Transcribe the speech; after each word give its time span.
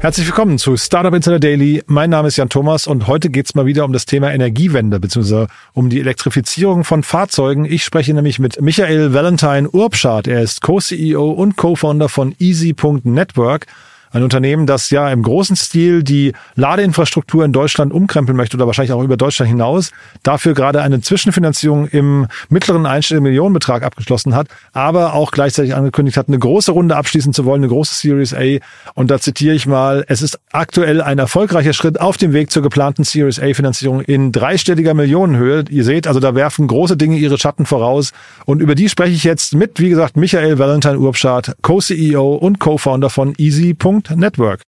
Herzlich 0.00 0.26
willkommen 0.26 0.56
zu 0.56 0.78
Startup 0.78 1.12
Insider 1.12 1.38
Daily. 1.38 1.82
Mein 1.86 2.08
Name 2.08 2.28
ist 2.28 2.38
Jan 2.38 2.48
Thomas 2.48 2.86
und 2.86 3.06
heute 3.06 3.28
geht's 3.28 3.54
mal 3.54 3.66
wieder 3.66 3.84
um 3.84 3.92
das 3.92 4.06
Thema 4.06 4.32
Energiewende 4.32 4.98
bzw. 4.98 5.46
um 5.74 5.90
die 5.90 6.00
Elektrifizierung 6.00 6.84
von 6.84 7.02
Fahrzeugen. 7.02 7.66
Ich 7.66 7.84
spreche 7.84 8.14
nämlich 8.14 8.38
mit 8.38 8.62
Michael 8.62 9.12
Valentine 9.12 9.68
Urbschad. 9.68 10.26
Er 10.26 10.40
ist 10.40 10.62
Co-CEO 10.62 11.30
und 11.32 11.56
Co-Founder 11.56 12.08
von 12.08 12.34
Easy.Network. 12.38 13.66
Ein 14.12 14.24
Unternehmen, 14.24 14.66
das 14.66 14.90
ja 14.90 15.08
im 15.10 15.22
großen 15.22 15.54
Stil 15.54 16.02
die 16.02 16.32
Ladeinfrastruktur 16.56 17.44
in 17.44 17.52
Deutschland 17.52 17.92
umkrempeln 17.92 18.36
möchte 18.36 18.56
oder 18.56 18.66
wahrscheinlich 18.66 18.92
auch 18.92 19.04
über 19.04 19.16
Deutschland 19.16 19.48
hinaus, 19.48 19.92
dafür 20.24 20.54
gerade 20.54 20.82
eine 20.82 21.00
Zwischenfinanzierung 21.00 21.86
im 21.86 22.26
mittleren 22.48 22.86
einstelligen 22.86 23.22
Millionenbetrag 23.22 23.84
abgeschlossen 23.84 24.34
hat, 24.34 24.48
aber 24.72 25.14
auch 25.14 25.30
gleichzeitig 25.30 25.76
angekündigt 25.76 26.16
hat, 26.16 26.26
eine 26.26 26.38
große 26.38 26.72
Runde 26.72 26.96
abschließen 26.96 27.32
zu 27.32 27.44
wollen, 27.44 27.62
eine 27.62 27.68
große 27.68 27.94
Series 27.94 28.34
A. 28.34 28.58
Und 28.94 29.12
da 29.12 29.20
zitiere 29.20 29.54
ich 29.54 29.66
mal, 29.66 30.04
es 30.08 30.22
ist 30.22 30.40
aktuell 30.50 31.00
ein 31.00 31.18
erfolgreicher 31.18 31.72
Schritt 31.72 32.00
auf 32.00 32.16
dem 32.16 32.32
Weg 32.32 32.50
zur 32.50 32.62
geplanten 32.62 33.04
Series 33.04 33.38
A 33.38 33.54
Finanzierung 33.54 34.00
in 34.00 34.32
dreistelliger 34.32 34.94
Millionenhöhe. 34.94 35.64
Ihr 35.70 35.84
seht, 35.84 36.08
also 36.08 36.18
da 36.18 36.34
werfen 36.34 36.66
große 36.66 36.96
Dinge 36.96 37.16
ihre 37.16 37.38
Schatten 37.38 37.64
voraus. 37.64 38.12
Und 38.44 38.60
über 38.60 38.74
die 38.74 38.88
spreche 38.88 39.12
ich 39.12 39.22
jetzt 39.22 39.54
mit, 39.54 39.78
wie 39.78 39.90
gesagt, 39.90 40.16
Michael 40.16 40.58
Valentine 40.58 40.98
Urbschad, 40.98 41.54
Co-CEO 41.62 42.34
und 42.34 42.58
Co-Founder 42.58 43.08
von 43.08 43.34
Easy. 43.38 43.74
Network. 44.08 44.62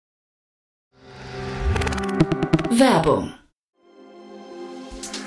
Werbung. 2.69 3.40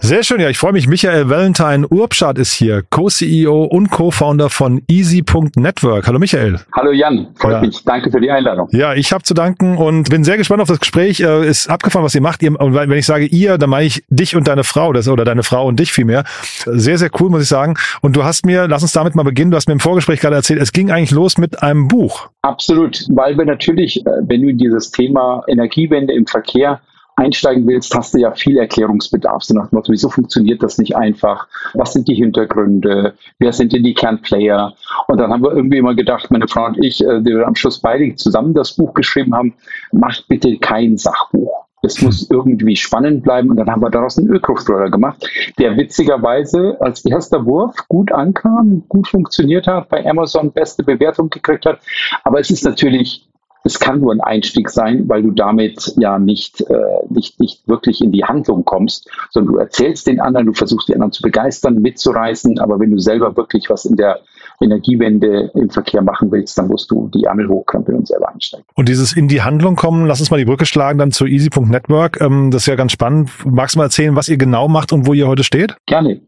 Sehr 0.00 0.22
schön, 0.22 0.40
ja, 0.40 0.48
ich 0.48 0.56
freue 0.58 0.72
mich. 0.72 0.86
Michael 0.86 1.28
Valentine 1.28 1.86
Urbschad 1.88 2.38
ist 2.38 2.52
hier, 2.52 2.82
Co-CEO 2.88 3.64
und 3.64 3.90
Co-Founder 3.90 4.48
von 4.48 4.80
Easy.Network. 4.88 6.06
Hallo 6.06 6.18
Michael. 6.20 6.60
Hallo 6.72 6.92
Jan, 6.92 7.26
freut 7.34 7.52
Ja. 7.54 7.60
mich. 7.60 7.84
Danke 7.84 8.10
für 8.10 8.20
die 8.20 8.30
Einladung. 8.30 8.68
Ja, 8.70 8.94
ich 8.94 9.12
habe 9.12 9.24
zu 9.24 9.34
danken 9.34 9.76
und 9.76 10.08
bin 10.08 10.22
sehr 10.24 10.36
gespannt 10.38 10.62
auf 10.62 10.68
das 10.68 10.78
Gespräch. 10.80 11.20
Äh, 11.20 11.46
Ist 11.48 11.68
abgefahren, 11.68 12.04
was 12.04 12.14
ihr 12.14 12.20
macht. 12.22 12.42
Ihr, 12.42 12.58
und 12.58 12.74
wenn 12.74 12.90
ich 12.92 13.06
sage 13.06 13.26
ihr, 13.26 13.58
dann 13.58 13.70
meine 13.70 13.86
ich 13.86 14.04
dich 14.08 14.36
und 14.36 14.46
deine 14.48 14.62
Frau, 14.64 14.92
das, 14.92 15.08
oder 15.08 15.24
deine 15.24 15.42
Frau 15.42 15.66
und 15.66 15.78
dich 15.80 15.92
vielmehr. 15.92 16.24
Sehr, 16.64 16.96
sehr 16.96 17.10
cool, 17.20 17.28
muss 17.28 17.42
ich 17.42 17.48
sagen. 17.48 17.74
Und 18.00 18.14
du 18.16 18.24
hast 18.24 18.46
mir, 18.46 18.68
lass 18.68 18.82
uns 18.82 18.92
damit 18.92 19.14
mal 19.16 19.24
beginnen, 19.24 19.50
du 19.50 19.56
hast 19.56 19.66
mir 19.66 19.74
im 19.74 19.80
Vorgespräch 19.80 20.20
gerade 20.20 20.36
erzählt, 20.36 20.62
es 20.62 20.72
ging 20.72 20.90
eigentlich 20.92 21.10
los 21.10 21.36
mit 21.38 21.62
einem 21.62 21.88
Buch. 21.88 22.28
Absolut, 22.42 23.04
weil 23.10 23.36
wir 23.36 23.44
natürlich, 23.44 23.98
äh, 24.06 24.10
wenn 24.22 24.42
du 24.42 24.54
dieses 24.54 24.92
Thema 24.92 25.42
Energiewende 25.48 26.14
im 26.14 26.26
Verkehr 26.26 26.80
einsteigen 27.18 27.66
willst, 27.66 27.94
hast 27.94 28.14
du 28.14 28.18
ja 28.18 28.32
viel 28.32 28.56
Erklärungsbedarf. 28.56 29.42
So 29.42 29.54
nach 29.54 29.68
dem 29.68 29.76
Motto, 29.76 29.92
wieso 29.92 30.08
funktioniert 30.08 30.62
das 30.62 30.78
nicht 30.78 30.96
einfach? 30.96 31.48
Was 31.74 31.92
sind 31.92 32.08
die 32.08 32.14
Hintergründe? 32.14 33.14
Wer 33.38 33.52
sind 33.52 33.72
denn 33.72 33.82
die 33.82 33.94
Kernplayer? 33.94 34.74
Und 35.08 35.18
dann 35.18 35.32
haben 35.32 35.42
wir 35.42 35.52
irgendwie 35.52 35.78
immer 35.78 35.94
gedacht, 35.94 36.30
meine 36.30 36.48
Frau 36.48 36.66
und 36.66 36.82
ich, 36.82 37.04
äh, 37.04 37.20
die 37.20 37.34
wir 37.34 37.46
am 37.46 37.56
Schluss 37.56 37.80
beide 37.80 38.14
zusammen 38.14 38.54
das 38.54 38.74
Buch 38.74 38.94
geschrieben 38.94 39.34
haben, 39.34 39.54
macht 39.92 40.28
bitte 40.28 40.56
kein 40.58 40.96
Sachbuch. 40.96 41.68
Es 41.82 42.02
muss 42.02 42.28
irgendwie 42.28 42.74
spannend 42.74 43.22
bleiben 43.22 43.50
und 43.50 43.56
dann 43.56 43.70
haben 43.70 43.82
wir 43.82 43.90
daraus 43.90 44.18
einen 44.18 44.28
Öko-Thriller 44.28 44.90
gemacht, 44.90 45.28
der 45.58 45.76
witzigerweise 45.76 46.76
als 46.80 47.04
erster 47.04 47.44
Wurf 47.46 47.86
gut 47.88 48.10
ankam, 48.10 48.82
gut 48.88 49.06
funktioniert 49.06 49.68
hat, 49.68 49.88
bei 49.88 50.04
Amazon 50.04 50.50
beste 50.50 50.82
Bewertung 50.82 51.30
gekriegt 51.30 51.66
hat. 51.66 51.78
Aber 52.24 52.40
es 52.40 52.50
ist 52.50 52.64
natürlich 52.64 53.27
es 53.64 53.78
kann 53.78 54.00
nur 54.00 54.12
ein 54.12 54.20
Einstieg 54.20 54.70
sein, 54.70 55.08
weil 55.08 55.22
du 55.22 55.30
damit 55.30 55.94
ja 55.96 56.18
nicht, 56.18 56.60
äh, 56.62 56.74
nicht, 57.08 57.40
nicht 57.40 57.66
wirklich 57.68 58.00
in 58.00 58.12
die 58.12 58.24
Handlung 58.24 58.64
kommst, 58.64 59.10
sondern 59.30 59.54
du 59.54 59.58
erzählst 59.58 60.06
den 60.06 60.20
anderen, 60.20 60.46
du 60.46 60.52
versuchst 60.52 60.88
die 60.88 60.94
anderen 60.94 61.12
zu 61.12 61.22
begeistern, 61.22 61.80
mitzureißen, 61.80 62.58
aber 62.60 62.78
wenn 62.80 62.90
du 62.90 62.98
selber 62.98 63.36
wirklich 63.36 63.68
was 63.68 63.84
in 63.84 63.96
der 63.96 64.20
Energiewende 64.60 65.50
im 65.54 65.70
Verkehr 65.70 66.02
machen 66.02 66.30
willst, 66.32 66.58
dann 66.58 66.68
musst 66.68 66.90
du 66.90 67.08
die 67.14 67.24
Ärmel 67.24 67.48
hochkrempeln 67.48 67.98
und 67.98 68.08
selber 68.08 68.28
einsteigen. 68.32 68.66
Und 68.74 68.88
dieses 68.88 69.12
in 69.12 69.28
die 69.28 69.42
Handlung 69.42 69.76
kommen, 69.76 70.06
lass 70.06 70.20
uns 70.20 70.30
mal 70.30 70.38
die 70.38 70.44
Brücke 70.44 70.66
schlagen 70.66 70.98
dann 70.98 71.12
zu 71.12 71.26
Easy.Network. 71.26 72.20
Ähm, 72.20 72.50
das 72.50 72.62
ist 72.62 72.66
ja 72.66 72.74
ganz 72.74 72.92
spannend. 72.92 73.30
Magst 73.44 73.76
du 73.76 73.78
mal 73.78 73.84
erzählen, 73.84 74.16
was 74.16 74.28
ihr 74.28 74.36
genau 74.36 74.68
macht 74.68 74.92
und 74.92 75.06
wo 75.06 75.12
ihr 75.12 75.28
heute 75.28 75.44
steht? 75.44 75.76
Gerne. 75.86 76.20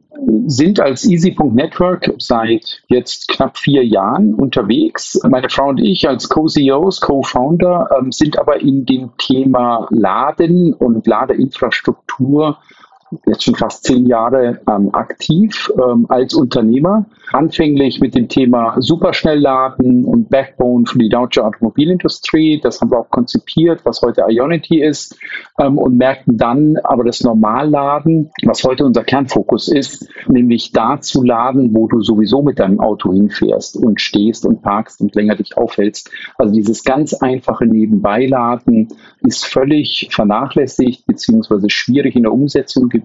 Sind 0.47 0.81
als 0.81 1.05
Easy.Network 1.05 2.13
seit 2.19 2.83
jetzt 2.89 3.29
knapp 3.29 3.57
vier 3.57 3.85
Jahren 3.85 4.35
unterwegs. 4.35 5.21
Meine 5.29 5.49
Frau 5.49 5.69
und 5.69 5.79
ich 5.79 6.09
als 6.09 6.29
Co-CEOs, 6.29 7.01
Co-Founder 7.01 7.89
ähm, 7.99 8.13
sind 8.13 8.39
aber 8.39 8.61
in 8.61 8.85
dem 8.85 9.11
Thema 9.17 9.87
Laden 9.91 10.75
und 10.75 11.07
Ladeinfrastruktur 11.07 12.59
jetzt 13.27 13.45
schon 13.45 13.55
fast 13.55 13.85
zehn 13.85 14.07
Jahre 14.07 14.61
ähm, 14.69 14.95
aktiv 14.95 15.73
ähm, 15.77 16.07
als 16.09 16.35
Unternehmer. 16.35 17.07
Anfänglich 17.33 18.01
mit 18.01 18.15
dem 18.15 18.29
Thema 18.29 18.77
Superschnellladen 18.81 20.05
und 20.05 20.31
Backbone 20.31 20.87
für 20.87 20.99
die 20.99 21.09
deutsche 21.09 21.45
Automobilindustrie. 21.45 22.61
Das 22.61 22.81
haben 22.81 22.91
wir 22.91 22.99
auch 22.99 23.11
konzipiert, 23.11 23.81
was 23.85 24.03
heute 24.03 24.25
Ionity 24.29 24.83
ist. 24.83 25.17
Ähm, 25.59 25.79
und 25.79 25.97
merkten 25.97 26.37
dann 26.37 26.77
aber 26.83 27.05
das 27.05 27.23
Normalladen, 27.23 28.31
was 28.45 28.65
heute 28.65 28.85
unser 28.85 29.05
Kernfokus 29.05 29.69
ist, 29.69 30.09
nämlich 30.29 30.73
da 30.73 31.01
zu 31.01 31.23
laden, 31.23 31.75
wo 31.75 31.89
du 31.89 32.03
sowieso 32.03 32.43
mit 32.43 32.59
deinem 32.59 32.81
Auto 32.81 33.13
hinfährst 33.13 33.77
und 33.77 34.01
stehst 34.01 34.47
und 34.47 34.63
parkst 34.63 35.01
und 35.01 35.15
länger 35.15 35.37
dich 35.37 35.57
aufhältst. 35.57 36.11
Also 36.39 36.55
dieses 36.55 36.85
ganz 36.85 37.15
einfache 37.15 37.67
Nebenbeiladen 37.67 38.89
ist 39.21 39.47
völlig 39.47 40.09
vernachlässigt 40.11 41.07
beziehungsweise 41.07 41.71
schwierig 41.71 42.17
in 42.17 42.23
der 42.23 42.33
Umsetzung 42.33 42.89
gewesen. 42.89 43.00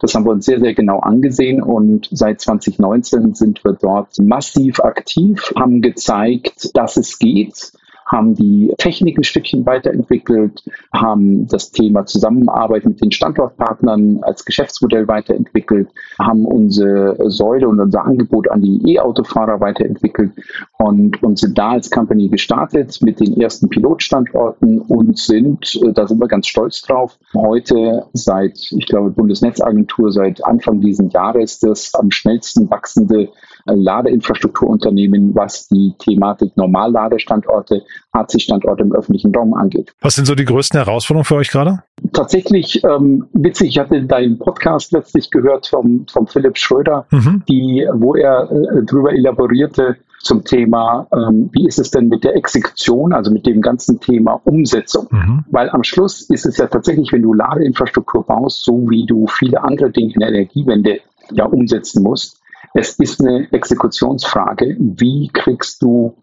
Das 0.00 0.14
haben 0.14 0.24
wir 0.24 0.32
uns 0.32 0.46
sehr, 0.46 0.60
sehr 0.60 0.74
genau 0.74 1.00
angesehen 1.00 1.62
und 1.62 2.08
seit 2.10 2.40
2019 2.40 3.34
sind 3.34 3.64
wir 3.64 3.72
dort 3.72 4.18
massiv 4.18 4.80
aktiv, 4.80 5.52
haben 5.56 5.82
gezeigt, 5.82 6.76
dass 6.76 6.96
es 6.96 7.18
geht 7.18 7.72
haben 8.08 8.34
die 8.34 8.72
Technik 8.78 9.18
ein 9.18 9.24
Stückchen 9.24 9.64
weiterentwickelt, 9.66 10.64
haben 10.92 11.46
das 11.46 11.70
Thema 11.70 12.06
Zusammenarbeit 12.06 12.84
mit 12.84 13.00
den 13.00 13.12
Standortpartnern 13.12 14.20
als 14.22 14.44
Geschäftsmodell 14.44 15.06
weiterentwickelt, 15.06 15.88
haben 16.18 16.44
unsere 16.44 17.30
Säule 17.30 17.68
und 17.68 17.80
unser 17.80 18.04
Angebot 18.04 18.50
an 18.50 18.62
die 18.62 18.94
E-Autofahrer 18.94 19.60
weiterentwickelt 19.60 20.32
und, 20.78 21.22
und 21.22 21.38
sind 21.38 21.56
da 21.58 21.72
als 21.72 21.90
Company 21.90 22.28
gestartet 22.28 22.98
mit 23.02 23.20
den 23.20 23.38
ersten 23.40 23.68
Pilotstandorten 23.68 24.80
und 24.80 25.18
sind, 25.18 25.78
äh, 25.82 25.92
da 25.92 26.06
sind 26.06 26.20
wir 26.20 26.28
ganz 26.28 26.46
stolz 26.46 26.82
drauf, 26.82 27.18
heute 27.34 28.06
seit, 28.14 28.58
ich 28.72 28.86
glaube, 28.86 29.10
Bundesnetzagentur 29.10 30.12
seit 30.12 30.44
Anfang 30.44 30.80
dieses 30.80 31.12
Jahres 31.12 31.60
das 31.60 31.94
am 31.94 32.10
schnellsten 32.10 32.70
wachsende 32.70 33.28
Ladeinfrastrukturunternehmen, 33.74 35.34
was 35.34 35.68
die 35.68 35.94
Thematik 35.98 36.56
Normalladestandorte, 36.56 37.82
AC-Standorte 38.12 38.82
im 38.82 38.92
öffentlichen 38.92 39.34
Raum 39.34 39.54
angeht. 39.54 39.92
Was 40.00 40.14
sind 40.14 40.26
so 40.26 40.34
die 40.34 40.44
größten 40.44 40.78
Herausforderungen 40.82 41.24
für 41.24 41.36
euch 41.36 41.50
gerade? 41.50 41.82
Tatsächlich 42.12 42.82
ähm, 42.84 43.26
witzig, 43.32 43.68
ich 43.68 43.78
hatte 43.78 44.02
deinen 44.02 44.38
Podcast 44.38 44.92
letztlich 44.92 45.30
gehört 45.30 45.66
vom, 45.66 46.06
vom 46.10 46.26
Philipp 46.26 46.56
Schröder, 46.58 47.06
Mhm. 47.10 47.42
die, 47.48 47.86
wo 47.94 48.14
er 48.14 48.50
äh, 48.50 48.84
darüber 48.84 49.12
elaborierte 49.12 49.96
zum 50.20 50.44
Thema, 50.44 51.06
ähm, 51.12 51.48
wie 51.52 51.66
ist 51.66 51.78
es 51.78 51.90
denn 51.90 52.08
mit 52.08 52.24
der 52.24 52.34
Exekution, 52.34 53.12
also 53.12 53.30
mit 53.30 53.46
dem 53.46 53.60
ganzen 53.60 54.00
Thema 54.00 54.40
Umsetzung. 54.44 55.06
Mhm. 55.10 55.44
Weil 55.50 55.70
am 55.70 55.84
Schluss 55.84 56.22
ist 56.22 56.44
es 56.44 56.56
ja 56.56 56.66
tatsächlich, 56.66 57.12
wenn 57.12 57.22
du 57.22 57.32
Ladeinfrastruktur 57.34 58.24
baust, 58.24 58.64
so 58.64 58.90
wie 58.90 59.06
du 59.06 59.26
viele 59.28 59.62
andere 59.62 59.90
Dinge 59.90 60.14
in 60.14 60.20
der 60.20 60.28
Energiewende 60.30 61.00
ja 61.30 61.44
umsetzen 61.44 62.02
musst, 62.02 62.40
es 62.74 62.98
ist 62.98 63.20
eine 63.20 63.50
Exekutionsfrage. 63.52 64.76
Wie 64.78 65.28
kriegst 65.32 65.82
du 65.82 66.14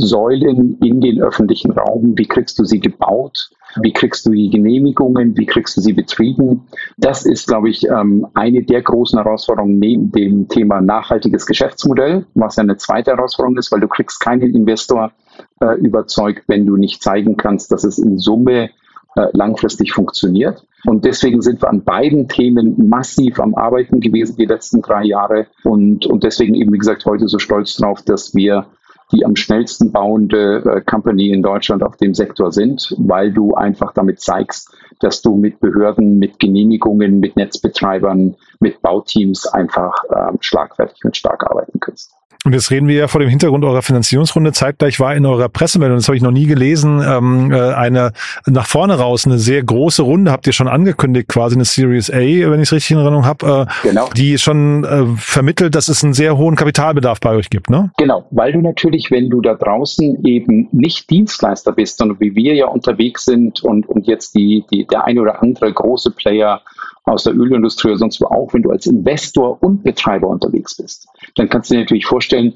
Säulen 0.00 0.78
in 0.80 1.00
den 1.00 1.22
öffentlichen 1.22 1.72
Raum, 1.72 2.16
wie 2.16 2.26
kriegst 2.26 2.58
du 2.58 2.64
sie 2.64 2.80
gebaut, 2.80 3.50
wie 3.82 3.92
kriegst 3.92 4.26
du 4.26 4.30
die 4.30 4.50
Genehmigungen, 4.50 5.36
wie 5.36 5.46
kriegst 5.46 5.76
du 5.76 5.80
sie 5.80 5.92
betrieben. 5.92 6.66
Das 6.96 7.26
ist, 7.26 7.46
glaube 7.46 7.68
ich, 7.68 7.86
ähm, 7.86 8.26
eine 8.34 8.62
der 8.62 8.82
großen 8.82 9.18
Herausforderungen 9.18 9.78
neben 9.78 10.10
dem 10.10 10.48
Thema 10.48 10.80
nachhaltiges 10.80 11.46
Geschäftsmodell, 11.46 12.26
was 12.34 12.56
ja 12.56 12.62
eine 12.62 12.78
zweite 12.78 13.12
Herausforderung 13.12 13.58
ist, 13.58 13.70
weil 13.70 13.80
du 13.80 13.88
kriegst 13.88 14.20
keinen 14.20 14.54
Investor 14.54 15.12
äh, 15.60 15.78
überzeugt, 15.78 16.44
wenn 16.48 16.66
du 16.66 16.76
nicht 16.76 17.02
zeigen 17.02 17.36
kannst, 17.36 17.70
dass 17.70 17.84
es 17.84 17.98
in 17.98 18.18
Summe 18.18 18.70
äh, 19.16 19.26
langfristig 19.32 19.92
funktioniert. 19.92 20.66
Und 20.86 21.04
deswegen 21.04 21.42
sind 21.42 21.62
wir 21.62 21.68
an 21.68 21.84
beiden 21.84 22.28
Themen 22.28 22.88
massiv 22.88 23.38
am 23.38 23.54
Arbeiten 23.54 24.00
gewesen 24.00 24.36
die 24.36 24.46
letzten 24.46 24.82
drei 24.82 25.04
Jahre 25.04 25.46
und, 25.64 26.06
und 26.06 26.24
deswegen 26.24 26.54
eben, 26.54 26.72
wie 26.72 26.78
gesagt, 26.78 27.04
heute 27.04 27.28
so 27.28 27.38
stolz 27.38 27.76
drauf, 27.76 28.02
dass 28.02 28.34
wir 28.34 28.66
die 29.12 29.24
am 29.24 29.36
schnellsten 29.36 29.92
bauende 29.92 30.62
äh, 30.64 30.80
Company 30.82 31.30
in 31.30 31.42
Deutschland 31.42 31.82
auf 31.82 31.96
dem 31.96 32.14
Sektor 32.14 32.52
sind, 32.52 32.94
weil 32.98 33.32
du 33.32 33.54
einfach 33.54 33.92
damit 33.92 34.20
zeigst, 34.20 34.72
dass 35.00 35.22
du 35.22 35.36
mit 35.36 35.60
Behörden, 35.60 36.18
mit 36.18 36.38
Genehmigungen, 36.38 37.18
mit 37.18 37.36
Netzbetreibern, 37.36 38.36
mit 38.60 38.80
Bauteams 38.82 39.46
einfach 39.46 40.04
äh, 40.10 40.32
schlagfertig 40.40 41.04
und 41.04 41.16
stark 41.16 41.44
arbeiten 41.44 41.80
kannst. 41.80 42.14
Und 42.44 42.54
jetzt 42.54 42.70
reden 42.70 42.88
wir 42.88 42.96
ja 42.96 43.08
vor 43.08 43.20
dem 43.20 43.28
Hintergrund 43.28 43.64
eurer 43.64 43.82
Finanzierungsrunde. 43.82 44.52
Zeitgleich 44.52 44.98
war 44.98 45.14
in 45.14 45.26
eurer 45.26 45.50
Pressemeldung, 45.50 45.98
das 45.98 46.08
habe 46.08 46.16
ich 46.16 46.22
noch 46.22 46.30
nie 46.30 46.46
gelesen, 46.46 47.02
ähm, 47.06 47.52
äh, 47.52 47.74
eine 47.74 48.12
nach 48.46 48.66
vorne 48.66 48.98
raus 48.98 49.26
eine 49.26 49.38
sehr 49.38 49.62
große 49.62 50.02
Runde 50.02 50.32
habt 50.32 50.46
ihr 50.46 50.54
schon 50.54 50.66
angekündigt, 50.68 51.28
quasi 51.28 51.56
eine 51.56 51.66
Series 51.66 52.10
A, 52.10 52.14
wenn 52.14 52.60
ich 52.60 52.68
es 52.68 52.72
richtig 52.72 52.92
in 52.92 52.98
Erinnerung 52.98 53.26
habe, 53.26 53.66
äh, 53.68 53.88
genau. 53.88 54.08
die 54.16 54.38
schon 54.38 54.84
äh, 54.84 55.04
vermittelt, 55.18 55.74
dass 55.74 55.88
es 55.88 56.02
einen 56.02 56.14
sehr 56.14 56.38
hohen 56.38 56.56
Kapitalbedarf 56.56 57.20
bei 57.20 57.34
euch 57.34 57.50
gibt, 57.50 57.68
ne? 57.68 57.90
Genau, 57.98 58.26
weil 58.30 58.52
du 58.52 58.60
natürlich, 58.60 59.10
wenn 59.10 59.28
du 59.28 59.42
da 59.42 59.54
draußen 59.54 60.24
eben 60.24 60.68
nicht 60.72 61.10
Dienstleister 61.10 61.72
bist, 61.72 61.98
sondern 61.98 62.20
wie 62.20 62.34
wir 62.34 62.54
ja 62.54 62.68
unterwegs 62.68 63.26
sind 63.26 63.62
und, 63.62 63.86
und 63.86 64.06
jetzt 64.06 64.34
die, 64.34 64.64
die, 64.72 64.86
der 64.86 65.04
eine 65.04 65.20
oder 65.20 65.42
andere 65.42 65.70
große 65.70 66.10
Player 66.12 66.62
aus 67.04 67.24
der 67.24 67.34
Ölindustrie 67.34 67.88
oder 67.88 67.98
sonst 67.98 68.20
wo 68.20 68.26
auch, 68.26 68.52
wenn 68.54 68.62
du 68.62 68.70
als 68.70 68.86
Investor 68.86 69.62
und 69.62 69.82
Betreiber 69.82 70.28
unterwegs 70.28 70.76
bist, 70.76 71.08
dann 71.34 71.48
kannst 71.48 71.70
du 71.70 71.74
dir 71.74 71.80
natürlich 71.80 72.06
vorstellen, 72.06 72.54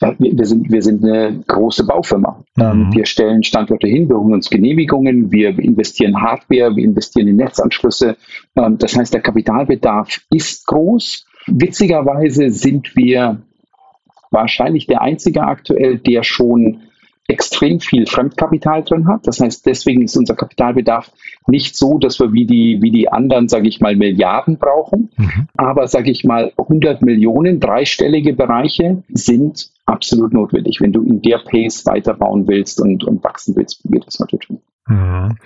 wir 0.00 0.44
sind, 0.44 0.70
wir 0.70 0.82
sind 0.82 1.04
eine 1.04 1.42
große 1.46 1.86
Baufirma. 1.86 2.44
Mhm. 2.56 2.92
Wir 2.92 3.06
stellen 3.06 3.42
Standorte 3.42 3.86
hin, 3.86 4.08
wir 4.08 4.18
holen 4.18 4.34
uns 4.34 4.50
Genehmigungen, 4.50 5.32
wir 5.32 5.58
investieren 5.58 6.20
Hardware, 6.20 6.76
wir 6.76 6.84
investieren 6.84 7.28
in 7.28 7.36
Netzanschlüsse. 7.36 8.16
Ähm, 8.56 8.76
das 8.78 8.96
heißt, 8.96 9.14
der 9.14 9.22
Kapitalbedarf 9.22 10.20
ist 10.30 10.66
groß. 10.66 11.26
Witzigerweise 11.46 12.50
sind 12.50 12.94
wir 12.94 13.40
wahrscheinlich 14.30 14.86
der 14.86 15.00
einzige 15.00 15.42
aktuell, 15.42 15.98
der 15.98 16.22
schon 16.24 16.82
extrem 17.28 17.80
viel 17.80 18.06
Fremdkapital 18.06 18.84
drin 18.84 19.08
hat. 19.08 19.26
Das 19.26 19.40
heißt, 19.40 19.66
deswegen 19.66 20.02
ist 20.02 20.16
unser 20.16 20.34
Kapitalbedarf 20.34 21.10
nicht 21.46 21.76
so, 21.76 21.98
dass 21.98 22.20
wir 22.20 22.32
wie 22.32 22.46
die, 22.46 22.78
wie 22.82 22.90
die 22.90 23.08
anderen, 23.08 23.48
sage 23.48 23.68
ich 23.68 23.80
mal, 23.80 23.96
Milliarden 23.96 24.58
brauchen. 24.58 25.10
Mhm. 25.16 25.48
Aber, 25.56 25.88
sage 25.88 26.10
ich 26.10 26.24
mal, 26.24 26.52
100 26.56 27.02
Millionen, 27.02 27.60
dreistellige 27.60 28.32
Bereiche 28.32 29.02
sind 29.08 29.70
absolut 29.86 30.32
notwendig, 30.32 30.80
wenn 30.80 30.92
du 30.92 31.02
in 31.02 31.22
der 31.22 31.38
Pace 31.38 31.86
weiterbauen 31.86 32.46
willst 32.46 32.80
und, 32.80 33.04
und 33.04 33.22
wachsen 33.24 33.56
willst, 33.56 33.80
wir 33.84 34.00
das 34.00 34.18
heute 34.20 34.38
tun. 34.38 34.60
Mhm. 34.86 35.36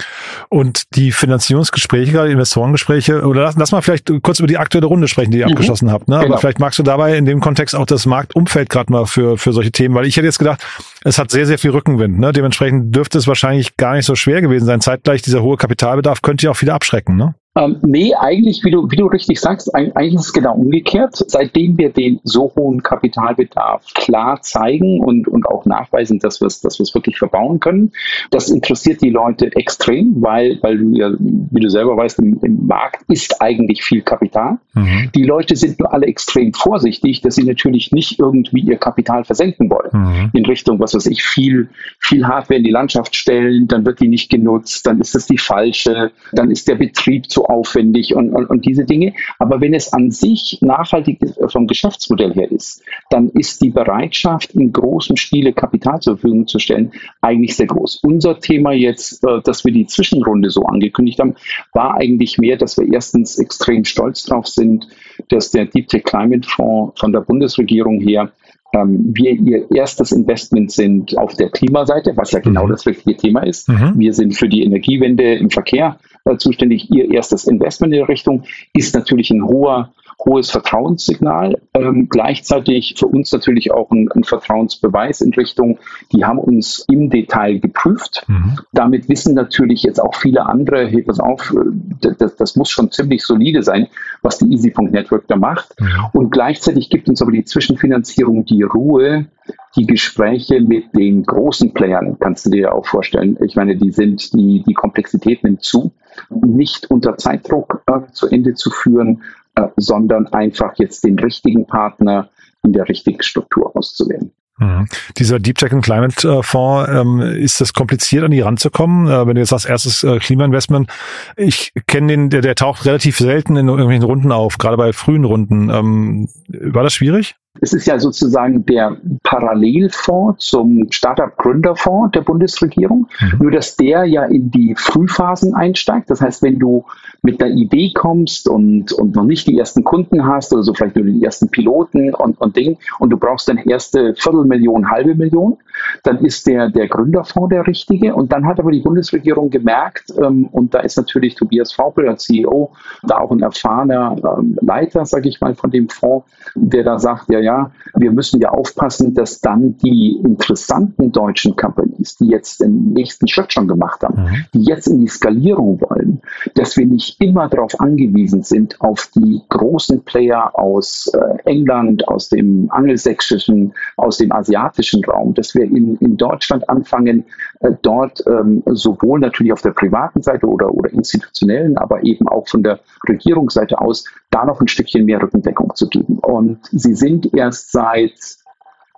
Und 0.49 0.95
die 0.97 1.13
Finanzierungsgespräche, 1.13 2.13
gerade 2.13 2.31
Investorengespräche, 2.31 3.23
oder 3.23 3.43
lass, 3.43 3.57
lass 3.57 3.73
mal 3.73 3.81
vielleicht 3.81 4.11
kurz 4.23 4.39
über 4.39 4.47
die 4.47 4.59
aktuelle 4.59 4.87
Runde 4.87 5.09
sprechen, 5.09 5.31
die 5.31 5.39
ihr 5.39 5.47
mhm. 5.47 5.53
abgeschlossen 5.53 5.91
habt. 5.91 6.09
Ne? 6.09 6.19
Genau. 6.19 6.27
Aber 6.33 6.39
vielleicht 6.39 6.61
magst 6.61 6.79
du 6.79 6.83
dabei 6.83 7.17
in 7.17 7.25
dem 7.25 7.41
Kontext 7.41 7.75
auch 7.75 7.87
das 7.87 8.07
Marktumfeld 8.07 8.69
gerade 8.69 8.93
mal 8.93 9.07
für, 9.07 9.39
für 9.39 9.53
solche 9.53 9.73
Themen, 9.73 9.95
weil 9.95 10.07
ich 10.07 10.17
hätte 10.17 10.27
jetzt 10.27 10.39
gedacht, 10.39 10.65
es 11.05 11.19
hat 11.19 11.31
sehr, 11.31 11.47
sehr 11.47 11.59
viel 11.59 11.71
Rückenwind. 11.71 12.19
Ne? 12.19 12.33
Dementsprechend 12.33 12.95
dürfte 12.95 13.19
es 13.19 13.27
wahrscheinlich 13.27 13.77
gar 13.77 13.95
nicht 13.95 14.07
so 14.07 14.15
schwer 14.15 14.43
gewesen 14.43 14.67
sein. 14.67 14.81
Zeitgleich 14.81 15.23
dieser 15.23 15.43
hohe 15.43 15.57
Kapitalbedarf 15.57 16.23
könnte 16.23 16.45
ja 16.45 16.51
auch 16.51 16.57
viele 16.57 16.75
abschrecken. 16.75 17.17
Ne? 17.17 17.35
Ähm, 17.57 17.79
nee, 17.83 18.15
eigentlich, 18.15 18.65
wie 18.65 18.71
du, 18.71 18.89
wie 18.93 18.97
du 18.97 19.07
richtig 19.07 19.41
sagst, 19.41 19.75
eigentlich 19.75 20.15
ist 20.15 20.27
es 20.27 20.33
genau 20.33 20.55
umgekehrt. 20.55 21.17
Seitdem 21.17 21.77
wir 21.79 21.91
den 21.91 22.21
so 22.23 22.53
hohen 22.57 22.83
Kapitalbedarf 22.85 23.85
klar 23.95 24.41
zeigen 24.41 25.01
und, 25.01 25.27
und 25.27 25.47
auch 25.47 25.67
nachweisen, 25.67 26.21
dass 26.21 26.41
wir 26.41 26.47
es 26.47 26.61
dass 26.61 26.79
wir's 26.79 26.95
wirklich 26.95 27.19
verbauen 27.19 27.59
können, 27.59 27.91
das 28.31 28.51
interessiert 28.51 29.03
die 29.03 29.11
Leute 29.11 29.55
extrem, 29.57 30.23
weil, 30.23 30.61
weil 30.63 30.79
du 30.79 30.97
ja, 30.97 31.11
wie 31.19 31.61
du 31.61 31.69
selber 31.69 31.97
weißt, 31.97 32.21
im, 32.21 32.39
im 32.43 32.67
Markt 32.67 33.03
ist 33.09 33.43
eigentlich 33.43 33.83
viel 33.83 34.03
Kapital. 34.03 34.59
Mhm. 34.75 35.11
Die 35.17 35.25
Leute 35.25 35.57
sind 35.57 35.81
nur 35.81 35.93
alle 35.93 36.07
extrem 36.07 36.53
vorsichtig, 36.53 37.21
dass 37.21 37.35
sie 37.35 37.45
natürlich 37.45 37.91
nicht 37.91 38.21
irgendwie 38.21 38.61
ihr 38.61 38.77
Kapital 38.77 39.25
versenken 39.25 39.69
wollen. 39.71 39.91
Mhm. 39.93 40.31
In 40.35 40.47
Richtung, 40.47 40.79
was 40.79 40.95
weiß 40.95 41.07
ich, 41.07 41.25
viel, 41.25 41.69
viel 41.99 42.29
Hardware 42.29 42.59
in 42.59 42.65
die 42.65 42.71
Landschaft 42.71 43.17
stellen, 43.17 43.67
dann 43.67 43.85
wird 43.85 44.01
die 44.01 44.09
nicht 44.09 44.31
genutzt, 44.31 44.87
dann 44.87 45.01
ist 45.01 45.17
das 45.17 45.27
die 45.27 45.39
falsche, 45.39 46.13
dann 46.33 46.53
ist 46.53 46.69
der 46.69 46.77
Betrieb 46.77 47.29
zu 47.29 47.40
aufwendig 47.45 48.15
und, 48.15 48.33
und, 48.33 48.47
und 48.47 48.65
diese 48.67 48.85
Dinge. 48.85 49.15
Aber 49.39 49.61
wenn 49.61 49.75
es 49.75 49.93
an 49.93 50.11
sich 50.11 50.59
nachhaltig 50.61 51.21
vom 51.49 51.67
Geschäftsmodell 51.67 52.35
her 52.35 52.51
ist, 52.51 52.83
dann 53.11 53.31
ist 53.31 53.63
die 53.63 53.71
Bereitschaft, 53.71 54.53
in 54.55 54.73
großem 54.73 55.17
Stile 55.17 55.53
Kapital 55.53 56.01
zur 56.01 56.17
Verfügung 56.17 56.47
zu 56.47 56.59
stellen, 56.59 56.93
eigentlich 57.21 57.57
sehr 57.57 57.67
groß. 57.67 58.01
Unser 58.03 58.41
Thema 58.41 58.73
jetzt, 58.73 59.25
äh, 59.25 59.41
dass 59.43 59.65
wir 59.65 59.73
die 59.73 59.87
Zwischenrunde 59.87 60.51
so 60.51 60.63
angekündigt 60.63 61.21
haben, 61.21 61.35
war 61.73 61.95
eigentlich 61.95 62.39
mehr, 62.39 62.57
dass 62.57 62.77
wir 62.77 62.93
erstens 62.93 63.39
extrem 63.39 63.85
stolz 63.85 64.25
drauf 64.25 64.47
sind, 64.47 64.89
dass 65.29 65.51
der 65.51 65.67
Deep 65.67 65.89
Tech 65.89 66.05
Climate 66.05 66.49
Fonds 66.49 66.99
von 66.99 67.13
der 67.13 67.21
Bundesregierung 67.21 68.01
her 68.01 68.33
ähm, 68.73 69.11
wir 69.15 69.33
ihr 69.33 69.71
erstes 69.75 70.13
Investment 70.13 70.71
sind 70.71 71.17
auf 71.19 71.35
der 71.35 71.51
Klimaseite, 71.51 72.13
was 72.17 72.33
ja 72.33 72.41
genau 72.41 72.67
mhm. 72.67 72.71
das 72.71 72.87
richtige 72.87 73.17
Thema 73.17 73.41
ist. 73.41 73.69
Mhm. 73.69 73.95
Wir 73.97 74.13
sind 74.13 74.37
für 74.37 74.49
die 74.49 74.63
Energiewende 74.63 75.35
im 75.35 75.51
Verkehr 75.51 75.99
äh, 76.20 76.20
zuständig. 76.39 76.91
Ihr 76.91 77.11
erstes 77.11 77.45
Investment 77.45 77.93
in 77.93 78.01
der 78.01 78.09
Richtung 78.09 78.45
ist 78.73 78.95
natürlich 78.95 79.31
ein 79.31 79.45
hoher 79.45 79.93
hohes 80.25 80.51
Vertrauenssignal. 80.51 81.61
Ähm, 81.75 82.09
gleichzeitig 82.09 82.95
für 82.99 83.07
uns 83.07 83.33
natürlich 83.33 83.73
auch 83.73 83.91
ein, 83.91 84.11
ein, 84.13 84.25
Vertrauensbeweis 84.25 85.21
in 85.21 85.33
Richtung, 85.35 85.79
die 86.13 86.25
haben 86.25 86.39
uns 86.39 86.85
im 86.89 87.11
Detail 87.11 87.59
geprüft. 87.59 88.25
Mhm. 88.29 88.59
Damit 88.73 89.09
wissen 89.09 89.35
natürlich 89.35 89.83
jetzt 89.83 90.01
auch 90.01 90.15
viele 90.15 90.47
andere, 90.47 90.87
hey, 90.87 91.03
pass 91.03 91.21
auf, 91.21 91.55
äh, 91.55 92.15
das, 92.19 92.37
das 92.37 92.57
muss 92.57 92.71
schon 92.71 92.91
ziemlich 92.91 93.25
solide 93.25 93.63
sein, 93.63 93.89
was 94.23 94.39
die 94.39 94.53
Easy.Network 94.53 95.27
da 95.29 95.37
macht. 95.37 95.81
Mhm. 95.81 95.89
Und 96.13 96.31
gleichzeitig 96.31 96.91
gibt 96.91 97.09
uns 97.09 97.23
aber 97.23 97.33
die 97.33 97.45
Zwischenfinanzierung 97.45 98.45
die 98.45 98.63
Ruhe, 98.63 99.27
die 99.77 99.87
Gespräche 99.87 100.61
mit 100.61 100.95
den 100.95 101.23
großen 101.25 101.73
Playern, 101.73 102.17
kannst 102.19 102.47
du 102.47 102.51
dir 102.51 102.75
auch 102.75 102.87
vorstellen. 102.87 103.37
Ich 103.45 103.57
meine, 103.57 103.77
die 103.77 103.91
sind, 103.91 104.33
die, 104.33 104.63
die 104.67 104.75
Komplexität 104.75 105.45
nimmt 105.45 105.63
zu, 105.63 105.93
nicht 106.31 106.91
unter 106.91 107.17
Zeitdruck 107.17 107.83
äh, 107.87 108.13
zu 108.13 108.29
Ende 108.29 108.55
zu 108.55 108.71
führen, 108.71 109.23
äh, 109.55 109.69
sondern 109.77 110.27
einfach 110.29 110.75
jetzt 110.77 111.05
den 111.05 111.19
richtigen 111.19 111.67
Partner 111.67 112.31
in 112.63 112.73
der 112.73 112.89
richtigen 112.89 113.23
Struktur 113.23 113.75
auszuwählen. 113.77 114.33
Mhm. 114.61 114.87
Dieser 115.17 115.39
Deep 115.39 115.57
Tech 115.57 115.73
and 115.73 115.83
Climate 115.83 116.29
äh, 116.29 116.43
Fonds, 116.43 116.91
ähm, 116.93 117.21
ist 117.21 117.61
das 117.61 117.73
kompliziert 117.73 118.25
an 118.25 118.31
die 118.31 118.41
ranzukommen? 118.41 119.09
Äh, 119.09 119.27
wenn 119.27 119.35
du 119.35 119.41
jetzt 119.41 119.51
sagst, 119.51 119.67
erstes 119.67 120.03
äh, 120.03 120.19
Klimainvestment, 120.19 120.91
ich 121.37 121.73
kenne 121.87 122.09
den, 122.09 122.31
der, 122.31 122.43
der 122.43 122.55
taucht 122.55 122.85
relativ 122.85 123.17
selten 123.17 123.57
in 123.57 123.69
irgendwelchen 123.69 124.05
Runden 124.05 124.33
auf, 124.33 124.59
gerade 124.59 124.77
bei 124.77 124.93
frühen 124.93 125.25
Runden. 125.25 125.71
Ähm, 125.71 126.29
war 126.49 126.83
das 126.83 126.93
schwierig? 126.93 127.37
Es 127.61 127.73
ist 127.73 127.87
ja 127.87 127.99
sozusagen 127.99 128.65
der 128.67 128.97
Parallelfonds 129.23 130.45
zum 130.47 130.87
Startup-Gründerfonds 130.91 132.13
der 132.13 132.23
Bundesregierung, 132.23 133.09
mhm. 133.21 133.39
nur 133.41 133.51
dass 133.51 133.77
der 133.77 134.05
ja 134.05 134.25
in 134.25 134.51
die 134.51 134.75
Frühphasen 134.77 135.55
einsteigt. 135.55 136.11
Das 136.11 136.21
heißt, 136.21 136.43
wenn 136.43 136.59
du 136.59 136.85
mit 137.23 137.43
einer 137.43 137.55
Idee 137.55 137.93
kommst 137.95 138.49
und, 138.49 138.93
und 138.93 139.15
noch 139.15 139.25
nicht 139.25 139.47
die 139.47 139.59
ersten 139.59 139.85
Kunden 139.85 140.27
hast 140.27 140.53
oder 140.53 140.63
so 140.63 140.73
vielleicht 140.75 140.97
nur 140.97 141.05
die 141.05 141.23
ersten 141.23 141.49
Piloten 141.51 142.15
und, 142.15 142.41
und 142.41 142.57
Ding 142.57 142.79
und 142.99 143.11
du 143.11 143.19
brauchst 143.19 143.49
deine 143.49 143.67
erste 143.67 144.15
Viertelmillion, 144.15 144.91
halbe 144.91 145.15
Million, 145.15 145.59
dann 146.03 146.25
ist 146.25 146.47
der, 146.47 146.71
der 146.71 146.89
Gründerfonds 146.89 147.51
der 147.51 147.67
richtige. 147.67 148.15
Und 148.15 148.33
dann 148.33 148.47
hat 148.47 148.59
aber 148.59 148.71
die 148.71 148.81
Bundesregierung 148.81 149.51
gemerkt, 149.51 150.13
ähm, 150.19 150.49
und 150.53 150.75
da 150.75 150.81
ist 150.81 150.97
natürlich 150.97 151.35
Tobias 151.35 151.77
Vaupel 151.79 152.09
als 152.09 152.25
CEO 152.25 152.73
da 153.03 153.19
auch 153.19 153.31
ein 153.31 153.43
erfahrener 153.43 154.17
ähm, 154.39 154.57
Leiter, 154.61 155.05
sage 155.05 155.29
ich 155.29 155.41
mal, 155.41 155.55
von 155.55 155.71
dem 155.71 155.89
Fonds, 155.89 156.27
der 156.55 156.85
da 156.85 156.99
sagt, 156.99 157.31
ja, 157.31 157.39
ja, 157.39 157.50
wir 157.95 158.13
müssen 158.13 158.41
ja 158.41 158.51
aufpassen, 158.51 159.15
dass 159.15 159.41
dann 159.41 159.77
die 159.79 160.21
interessanten 160.25 161.13
deutschen 161.13 161.57
Companies, 161.57 162.17
die 162.17 162.29
jetzt 162.29 162.61
den 162.61 162.93
nächsten 162.93 163.29
Schritt 163.29 163.53
schon 163.53 163.69
gemacht 163.69 164.03
haben, 164.03 164.23
mhm. 164.23 164.45
die 164.55 164.65
jetzt 164.65 164.87
in 164.87 165.01
die 165.01 165.09
Skalierung 165.09 165.81
wollen, 165.81 166.10
dass 166.55 166.77
wir 166.77 166.87
nicht 166.87 167.21
immer 167.21 167.49
darauf 167.49 167.81
angewiesen 167.81 168.43
sind, 168.43 168.81
auf 168.81 169.11
die 169.15 169.41
großen 169.49 170.05
Player 170.05 170.59
aus 170.59 171.11
äh, 171.15 171.39
England, 171.45 172.09
aus 172.09 172.29
dem 172.29 172.71
angelsächsischen, 172.71 173.75
aus 173.97 174.19
dem 174.19 174.33
asiatischen 174.33 175.05
Raum, 175.05 175.35
dass 175.35 175.55
wir 175.55 175.65
in, 175.65 175.97
in 175.97 176.17
Deutschland 176.17 176.69
anfangen, 176.69 177.25
äh, 177.61 177.73
dort 177.83 178.25
ähm, 178.27 178.63
sowohl 178.67 179.21
natürlich 179.21 179.53
auf 179.53 179.63
der 179.63 179.71
privaten 179.71 180.23
Seite 180.23 180.47
oder, 180.47 180.73
oder 180.73 180.93
institutionellen, 180.93 181.77
aber 181.79 182.05
eben 182.05 182.29
auch 182.29 182.49
von 182.49 182.63
der 182.63 182.81
Regierungsseite 183.09 183.81
aus, 183.81 184.05
da 184.31 184.45
noch 184.45 184.61
ein 184.61 184.69
Stückchen 184.69 185.05
mehr 185.05 185.23
Rückendeckung 185.23 185.75
zu 185.75 185.89
geben. 185.89 186.19
Und 186.19 186.61
sie 186.71 186.95
sind 186.95 187.35
erst 187.35 187.73
seit 187.73 188.40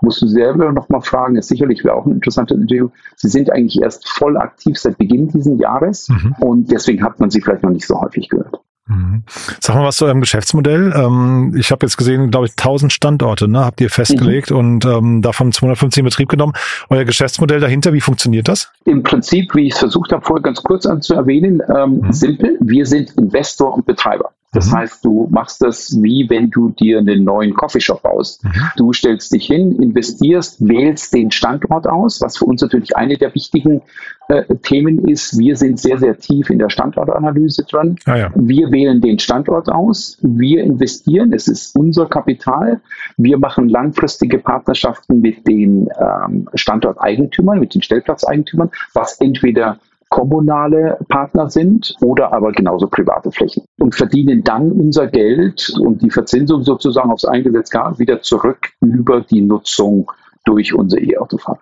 musst 0.02 0.20
du 0.22 0.26
selber 0.26 0.72
noch 0.72 0.88
mal 0.88 1.00
fragen, 1.00 1.36
ist 1.36 1.48
sicherlich 1.48 1.84
wäre 1.84 1.94
auch 1.94 2.06
ein 2.06 2.12
interessantes 2.12 2.58
Interview. 2.58 2.90
Sie 3.16 3.28
sind 3.28 3.50
eigentlich 3.50 3.80
erst 3.80 4.08
voll 4.08 4.36
aktiv 4.36 4.78
seit 4.78 4.98
Beginn 4.98 5.28
dieses 5.28 5.58
Jahres 5.58 6.08
mhm. 6.08 6.34
und 6.40 6.70
deswegen 6.70 7.02
hat 7.02 7.20
man 7.20 7.30
sie 7.30 7.40
vielleicht 7.40 7.62
noch 7.62 7.70
nicht 7.70 7.86
so 7.86 8.00
häufig 8.00 8.28
gehört. 8.28 8.60
Mhm. 8.86 9.22
Sag 9.60 9.76
mal 9.76 9.84
was 9.84 9.96
zu 9.96 10.06
eurem 10.06 10.20
Geschäftsmodell. 10.20 10.92
Ähm, 10.94 11.54
ich 11.56 11.70
habe 11.70 11.86
jetzt 11.86 11.96
gesehen, 11.96 12.30
glaube 12.30 12.46
ich, 12.46 12.52
1000 12.52 12.92
Standorte, 12.92 13.46
ne, 13.46 13.64
habt 13.64 13.80
ihr 13.80 13.90
festgelegt 13.90 14.50
mhm. 14.50 14.56
und 14.56 14.84
ähm, 14.84 15.22
davon 15.22 15.52
250 15.52 16.00
in 16.00 16.04
Betrieb 16.04 16.28
genommen. 16.28 16.52
Euer 16.90 17.04
Geschäftsmodell 17.04 17.60
dahinter, 17.60 17.92
wie 17.92 18.00
funktioniert 18.00 18.48
das? 18.48 18.72
Im 18.84 19.02
Prinzip, 19.02 19.54
wie 19.54 19.66
ich 19.66 19.74
es 19.74 19.78
versucht 19.78 20.12
habe, 20.12 20.24
vorher 20.24 20.42
ganz 20.42 20.62
kurz 20.62 20.88
zu 21.00 21.14
erwähnen, 21.14 21.62
ähm, 21.74 22.00
mhm. 22.00 22.12
simpel. 22.12 22.58
Wir 22.60 22.84
sind 22.86 23.12
Investor 23.12 23.72
und 23.72 23.86
Betreiber. 23.86 24.32
Das 24.52 24.70
mhm. 24.70 24.76
heißt, 24.76 25.04
du 25.04 25.28
machst 25.30 25.62
das 25.62 26.00
wie 26.02 26.28
wenn 26.28 26.50
du 26.50 26.68
dir 26.68 26.98
einen 26.98 27.24
neuen 27.24 27.54
Coffeeshop 27.54 28.02
baust. 28.02 28.44
Mhm. 28.44 28.50
Du 28.76 28.92
stellst 28.92 29.32
dich 29.32 29.46
hin, 29.46 29.80
investierst, 29.80 30.66
wählst 30.66 31.14
den 31.14 31.30
Standort 31.30 31.86
aus, 31.86 32.20
was 32.20 32.36
für 32.36 32.44
uns 32.44 32.60
natürlich 32.60 32.96
eine 32.96 33.16
der 33.16 33.34
wichtigen 33.34 33.82
äh, 34.28 34.44
Themen 34.62 35.08
ist. 35.08 35.38
Wir 35.38 35.56
sind 35.56 35.78
sehr, 35.78 35.98
sehr 35.98 36.18
tief 36.18 36.50
in 36.50 36.58
der 36.58 36.68
Standortanalyse 36.68 37.64
dran. 37.64 37.96
Ah, 38.04 38.16
ja. 38.16 38.30
Wir 38.34 38.70
wählen 38.70 39.00
den 39.00 39.18
Standort 39.18 39.68
aus, 39.70 40.18
wir 40.20 40.62
investieren, 40.62 41.32
es 41.32 41.48
ist 41.48 41.74
unser 41.76 42.06
Kapital. 42.06 42.80
Wir 43.16 43.38
machen 43.38 43.68
langfristige 43.68 44.38
Partnerschaften 44.38 45.20
mit 45.20 45.46
den 45.48 45.88
ähm, 45.98 46.48
Standorteigentümern, 46.54 47.58
mit 47.58 47.74
den 47.74 47.82
Stellplatzeigentümern, 47.82 48.70
was 48.92 49.18
entweder 49.20 49.78
kommunale 50.12 50.98
Partner 51.08 51.48
sind 51.48 51.96
oder 52.02 52.34
aber 52.34 52.52
genauso 52.52 52.86
private 52.86 53.32
Flächen 53.32 53.64
und 53.80 53.94
verdienen 53.94 54.44
dann 54.44 54.70
unser 54.70 55.06
Geld 55.06 55.72
und 55.80 56.02
die 56.02 56.10
Verzinsung 56.10 56.62
sozusagen 56.62 57.10
aufs 57.10 57.24
eingesetzte 57.24 57.78
Gas 57.78 57.98
wieder 57.98 58.20
zurück 58.20 58.58
über 58.80 59.22
die 59.22 59.40
Nutzung 59.40 60.12
durch 60.44 60.74
unsere 60.74 61.02
E-Autofahrer. 61.02 61.60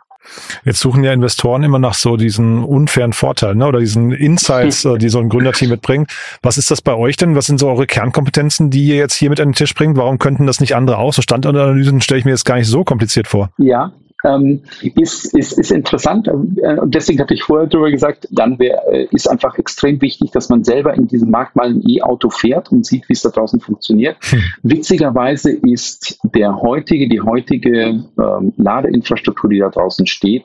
Jetzt 0.64 0.80
suchen 0.80 1.04
ja 1.04 1.12
Investoren 1.12 1.62
immer 1.62 1.78
nach 1.78 1.95
so 1.95 2.16
diesen 2.16 2.64
unfairen 2.64 3.12
Vorteilen 3.12 3.59
ne? 3.59 3.66
oder 3.66 3.78
diesen 3.78 4.11
Insights, 4.11 4.85
äh, 4.85 4.99
die 4.99 5.09
so 5.09 5.21
ein 5.21 5.28
Gründerteam 5.28 5.71
mitbringt. 5.71 6.11
Was 6.42 6.59
ist 6.59 6.73
das 6.73 6.83
bei 6.83 6.95
euch 6.95 7.16
denn? 7.16 7.37
Was 7.37 7.47
sind 7.47 7.61
so 7.61 7.69
eure 7.69 7.87
Kernkompetenzen, 7.87 8.71
die 8.71 8.88
ihr 8.88 8.97
jetzt 8.97 9.14
hier 9.14 9.30
mit 9.30 9.40
an 9.40 9.50
den 9.50 9.54
Tisch 9.54 9.75
bringt? 9.75 9.97
Warum 9.97 10.19
könnten 10.19 10.47
das 10.47 10.61
nicht 10.61 10.75
andere 10.75 10.99
auch? 10.99 11.12
So 11.12 11.23
Standortanalysen 11.23 12.00
stelle 12.00 12.19
ich 12.19 12.25
mir 12.25 12.33
jetzt 12.33 12.45
gar 12.45 12.57
nicht 12.57 12.69
so 12.69 12.83
kompliziert 12.83 13.28
vor. 13.28 13.50
Ja, 13.59 13.92
ähm, 14.25 14.62
ist, 14.83 15.35
ist, 15.35 15.59
ist 15.59 15.71
interessant. 15.71 16.29
Äh, 16.29 16.79
und 16.79 16.95
deswegen 16.95 17.21
hatte 17.21 17.35
ich 17.35 17.43
vorher 17.43 17.67
darüber 17.67 17.91
gesagt, 17.91 18.29
dann 18.31 18.59
wär, 18.59 18.83
äh, 18.93 19.07
ist 19.11 19.29
einfach 19.29 19.59
extrem 19.59 20.00
wichtig, 20.00 20.31
dass 20.31 20.49
man 20.49 20.65
selber 20.65 20.95
in 20.95 21.09
diesem 21.09 21.31
Markt 21.31 21.57
mal 21.57 21.71
ein 21.71 21.83
E-Auto 21.87 22.31
fährt 22.31 22.71
und 22.73 22.87
sieht, 22.87 23.09
wie 23.09 23.15
es 23.15 23.23
da 23.23 23.31
draußen 23.31 23.61
funktioniert. 23.61 24.17
Hm. 24.21 24.43
Witzigerweise 24.62 25.53
ist 25.53 26.19
der 26.23 26.61
heutige, 26.61 27.09
die 27.09 27.21
heutige 27.21 28.05
ähm, 28.19 28.53
Ladeinfrastruktur, 28.57 29.50
die 29.50 29.59
da 29.59 29.71
draußen 29.71 30.07
steht, 30.07 30.45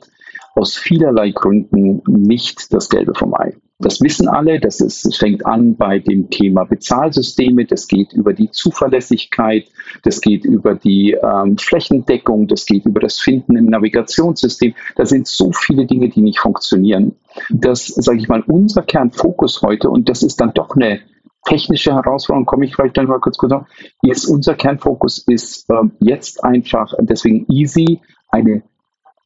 aus 0.56 0.76
vielerlei 0.76 1.32
Gründen 1.32 2.02
nicht 2.08 2.74
das 2.74 2.90
Gelbe 2.90 3.14
vom 3.14 3.34
Ei. 3.36 3.56
Das 3.78 4.00
wissen 4.00 4.30
alle, 4.30 4.62
das, 4.62 4.80
ist, 4.80 5.06
das 5.06 5.18
fängt 5.18 5.46
an 5.46 5.76
bei 5.76 6.00
dem 6.00 6.30
Thema 6.30 6.64
Bezahlsysteme, 6.64 7.66
das 7.66 7.88
geht 7.88 8.14
über 8.14 8.32
die 8.32 8.50
Zuverlässigkeit, 8.50 9.68
das 10.04 10.22
geht 10.22 10.46
über 10.46 10.76
die 10.76 11.12
ähm, 11.12 11.58
Flächendeckung, 11.58 12.48
das 12.48 12.66
geht 12.66 12.86
über 12.86 13.02
das 13.02 13.20
Finden 13.20 13.58
im 13.58 13.66
Navigationssystem. 13.66 14.76
Da 14.96 15.06
sind 15.06 15.28
so 15.28 15.52
viele 15.52 15.86
Dinge, 15.86 16.08
die 16.08 16.22
nicht 16.22 16.40
funktionieren. 16.40 17.16
Das, 17.50 17.88
sage 17.88 18.20
ich 18.20 18.30
mal, 18.30 18.44
unser 18.48 18.82
Kernfokus 18.82 19.62
heute, 19.62 19.90
und 19.90 20.08
das 20.08 20.24
ist 20.24 20.40
dann 20.40 20.54
doch 20.54 20.74
eine 20.78 21.02
technische 21.44 21.94
Herausforderung, 21.94 22.46
komme 22.46 22.66
ich 22.66 22.76
vielleicht 22.76 22.98
dann 22.98 23.08
mal 23.08 23.20
kurz 23.20 23.38
kurz 23.38 23.52
auf, 23.52 23.68
ist 24.02 24.26
unser 24.26 24.56
Kernfokus 24.56 25.18
ist 25.28 25.70
ähm, 25.70 25.92
jetzt 26.00 26.46
einfach, 26.46 26.94
deswegen 27.02 27.46
easy, 27.50 28.00
eine 28.30 28.64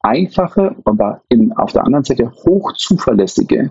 einfache, 0.02 0.74
aber 0.84 1.22
in, 1.28 1.52
auf 1.52 1.72
der 1.72 1.84
anderen 1.84 2.04
Seite 2.04 2.32
hochzuverlässige 2.32 3.70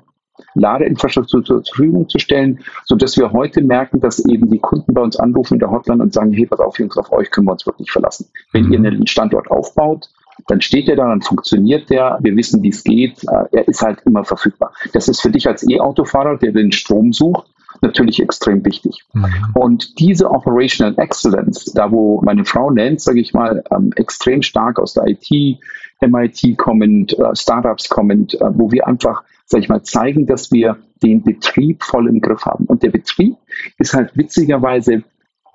Ladeinfrastruktur 0.56 1.44
zur 1.44 1.64
Verfügung 1.64 2.10
zu 2.10 2.20
stellen, 2.20 2.60
sodass 2.86 3.18
wir 3.18 3.32
heute 3.32 3.62
merken, 3.62 4.00
dass 4.00 4.24
eben 4.26 4.50
die 4.50 4.60
Kunden 4.60 4.94
bei 4.94 5.02
uns 5.02 5.18
anrufen 5.18 5.56
in 5.56 5.60
der 5.60 5.72
Hotline 5.72 6.02
und 6.04 6.14
sagen, 6.14 6.32
hey, 6.34 6.46
pass 6.46 6.60
auf, 6.60 6.80
Jungs, 6.80 6.98
auf 6.98 7.12
euch 7.12 7.32
können 7.32 7.48
wir 7.48 7.54
uns 7.54 7.66
wirklich 7.66 7.92
verlassen. 7.92 8.28
Wenn 8.52 8.66
mhm. 8.66 8.74
ihr 8.74 8.80
einen 8.80 9.08
Standort 9.08 9.50
aufbaut, 9.52 10.10
dann 10.48 10.62
steht 10.62 10.88
er 10.88 10.96
da, 10.96 11.08
dann 11.08 11.22
funktioniert 11.22 11.90
der, 11.90 12.18
wir 12.22 12.36
wissen, 12.36 12.64
wie 12.64 12.70
es 12.70 12.84
geht, 12.84 13.24
äh, 13.24 13.46
er 13.52 13.68
ist 13.68 13.82
halt 13.82 14.02
immer 14.06 14.24
verfügbar. 14.24 14.74
Das 14.94 15.08
ist 15.08 15.22
für 15.22 15.30
dich 15.30 15.48
als 15.48 15.68
E-Autofahrer, 15.68 16.38
der 16.38 16.52
den 16.52 16.72
Strom 16.72 17.12
sucht, 17.14 17.48
natürlich 17.82 18.22
extrem 18.22 18.64
wichtig. 18.66 19.04
Mhm. 19.14 19.28
Und 19.54 20.00
diese 20.00 20.30
Operational 20.30 20.96
Excellence, 20.98 21.66
da 21.74 21.92
wo 21.92 22.22
meine 22.22 22.46
Frau 22.46 22.72
nennt, 22.72 23.02
sage 23.02 23.20
ich 23.20 23.34
mal, 23.34 23.64
ähm, 23.72 23.92
extrem 23.96 24.42
stark 24.42 24.80
aus 24.80 24.94
der 24.94 25.08
IT, 25.08 25.60
MIT 26.02 26.58
kommend, 26.58 27.18
äh, 27.18 27.36
Startups 27.36 27.90
kommend, 27.90 28.36
äh, 28.36 28.46
wo 28.54 28.72
wir 28.72 28.88
einfach, 28.88 29.24
sag 29.46 29.62
ich 29.62 29.70
mal, 29.70 29.84
zeigen, 29.84 30.26
dass 30.26 30.52
wir 30.52 30.78
den 31.04 31.24
Betrieb 31.24 31.84
voll 31.84 32.08
im 32.08 32.22
Griff 32.22 32.46
haben. 32.46 32.66
Und 32.66 32.84
der 32.84 32.90
Betrieb 32.90 33.36
ist 33.78 33.94
halt 33.94 34.16
witzigerweise 34.16 35.04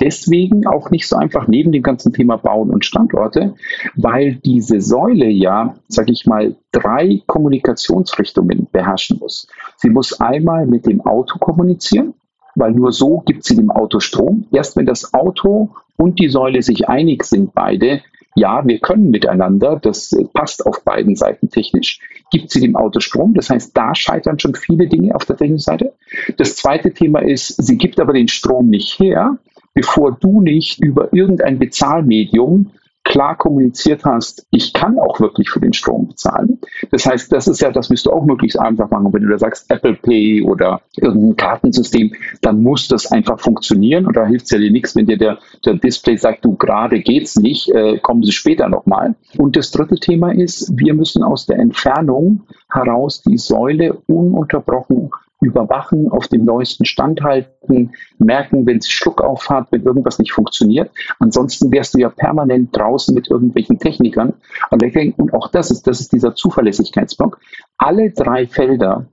deswegen 0.01 0.67
auch 0.67 0.91
nicht 0.91 1.09
so 1.09 1.17
einfach 1.17 1.49
neben 1.49 1.73
dem 1.73 1.83
ganzen 1.83 2.13
Thema 2.13 2.37
Bauen 2.37 2.71
und 2.71 2.85
Standorte, 2.85 3.55
weil 3.95 4.37
diese 4.37 4.81
Säule 4.81 5.29
ja, 5.29 5.75
sag 5.89 6.11
ich 6.11 6.27
mal, 6.27 6.57
drei 6.73 7.23
Kommunikationsrichtungen 7.27 8.69
beherrschen 8.73 9.19
muss. 9.19 9.47
Sie 9.77 9.91
muss 9.91 10.21
einmal 10.21 10.67
mit 10.67 10.87
dem 10.87 11.01
Auto 11.01 11.39
kommunizieren, 11.39 12.15
weil 12.55 12.73
nur 12.73 12.93
so 12.93 13.23
gibt 13.25 13.45
sie 13.45 13.57
dem 13.57 13.71
Auto 13.71 14.01
Strom. 14.01 14.47
Erst 14.53 14.77
wenn 14.77 14.87
das 14.87 15.13
Auto 15.15 15.71
und 15.97 16.19
die 16.19 16.29
Säule 16.29 16.63
sich 16.63 16.89
einig 16.89 17.25
sind, 17.25 17.55
beide, 17.55 18.03
ja, 18.37 18.67
wir 18.67 18.81
können 18.81 19.11
miteinander, 19.11 19.79
das 19.81 20.11
passt 20.33 20.67
auf 20.67 20.83
beiden 20.85 21.15
Seiten 21.15 21.51
technisch, 21.51 22.01
gibt 22.31 22.51
sie 22.51 22.61
dem 22.61 22.75
Auto 22.75 22.99
Strom. 23.01 23.35
Das 23.35 23.51
heißt, 23.51 23.77
da 23.77 23.95
scheitern 23.95 24.39
schon 24.39 24.55
viele 24.55 24.89
Dinge 24.89 25.15
auf 25.15 25.25
der 25.25 25.37
technischen 25.37 25.63
Seite. 25.65 25.95
Das 26.37 26.57
zweite 26.57 26.93
Thema 26.93 27.21
ist, 27.21 27.63
sie 27.63 27.79
gibt 27.79 28.01
aber 28.01 28.13
den 28.13 28.29
Strom 28.29 28.69
nicht 28.69 28.99
her, 28.99 29.39
bevor 29.75 30.13
du 30.13 30.41
nicht 30.41 30.81
über 30.81 31.13
irgendein 31.13 31.59
Bezahlmedium 31.59 32.71
klar 33.05 33.37
kommuniziert 33.37 34.05
hast, 34.05 34.47
ich 34.51 34.73
kann 34.73 34.99
auch 34.99 35.21
wirklich 35.21 35.51
für 35.51 35.61
den 35.61 35.75
Strom 35.75 36.09
bezahlen. 36.09 36.59
Das 36.91 37.05
heißt, 37.05 37.31
das 37.31 37.47
ist 37.47 37.61
ja, 37.61 37.71
das 37.71 37.91
müsst 37.91 38.07
du 38.07 38.11
auch 38.11 38.25
möglichst 38.25 38.59
einfach 38.59 38.91
machen. 38.91 39.13
wenn 39.13 39.23
du 39.23 39.29
da 39.29 39.39
sagst 39.39 39.71
Apple 39.71 39.95
Pay 39.95 40.43
oder 40.43 40.81
irgendein 40.97 41.37
Kartensystem, 41.37 42.15
dann 42.41 42.63
muss 42.63 42.89
das 42.89 43.13
einfach 43.13 43.39
funktionieren 43.39 44.07
und 44.07 44.17
da 44.17 44.27
hilft 44.27 44.47
es 44.47 44.53
ja 44.53 44.59
dir 44.59 44.71
nichts, 44.71 44.97
wenn 44.97 45.07
dir 45.07 45.19
der, 45.19 45.39
der 45.67 45.75
Display 45.75 46.17
sagt, 46.17 46.45
du 46.45 46.57
gerade 46.57 47.01
geht's 47.01 47.37
nicht, 47.37 47.69
äh, 47.71 47.99
kommen 47.99 48.23
Sie 48.23 48.33
später 48.33 48.69
nochmal. 48.69 49.15
Und 49.37 49.57
das 49.57 49.71
dritte 49.71 49.97
Thema 49.97 50.33
ist, 50.33 50.73
wir 50.75 50.95
müssen 50.95 51.23
aus 51.23 51.45
der 51.45 51.59
Entfernung 51.59 52.45
heraus 52.71 53.23
die 53.23 53.39
Säule 53.39 53.99
ununterbrochen 54.07 55.11
überwachen, 55.45 56.11
auf 56.11 56.29
dem 56.29 56.45
neuesten 56.45 56.85
Stand 56.85 57.23
halten, 57.23 57.93
merken, 58.19 58.67
wenn 58.67 58.79
es 58.79 58.89
Schluck 58.89 59.21
auf 59.21 59.49
hat, 59.49 59.71
wenn 59.71 59.83
irgendwas 59.83 60.19
nicht 60.19 60.33
funktioniert. 60.33 60.91
Ansonsten 61.19 61.71
wärst 61.71 61.95
du 61.95 61.99
ja 61.99 62.09
permanent 62.09 62.77
draußen 62.77 63.15
mit 63.15 63.31
irgendwelchen 63.31 63.79
Technikern. 63.79 64.35
Und 64.71 65.35
auch 65.35 65.49
das 65.49 65.71
ist, 65.71 65.87
das 65.87 66.01
ist 66.01 66.13
dieser 66.13 66.35
Zuverlässigkeitsblock. 66.35 67.39
Alle 67.79 68.11
drei 68.11 68.47
Felder 68.47 69.07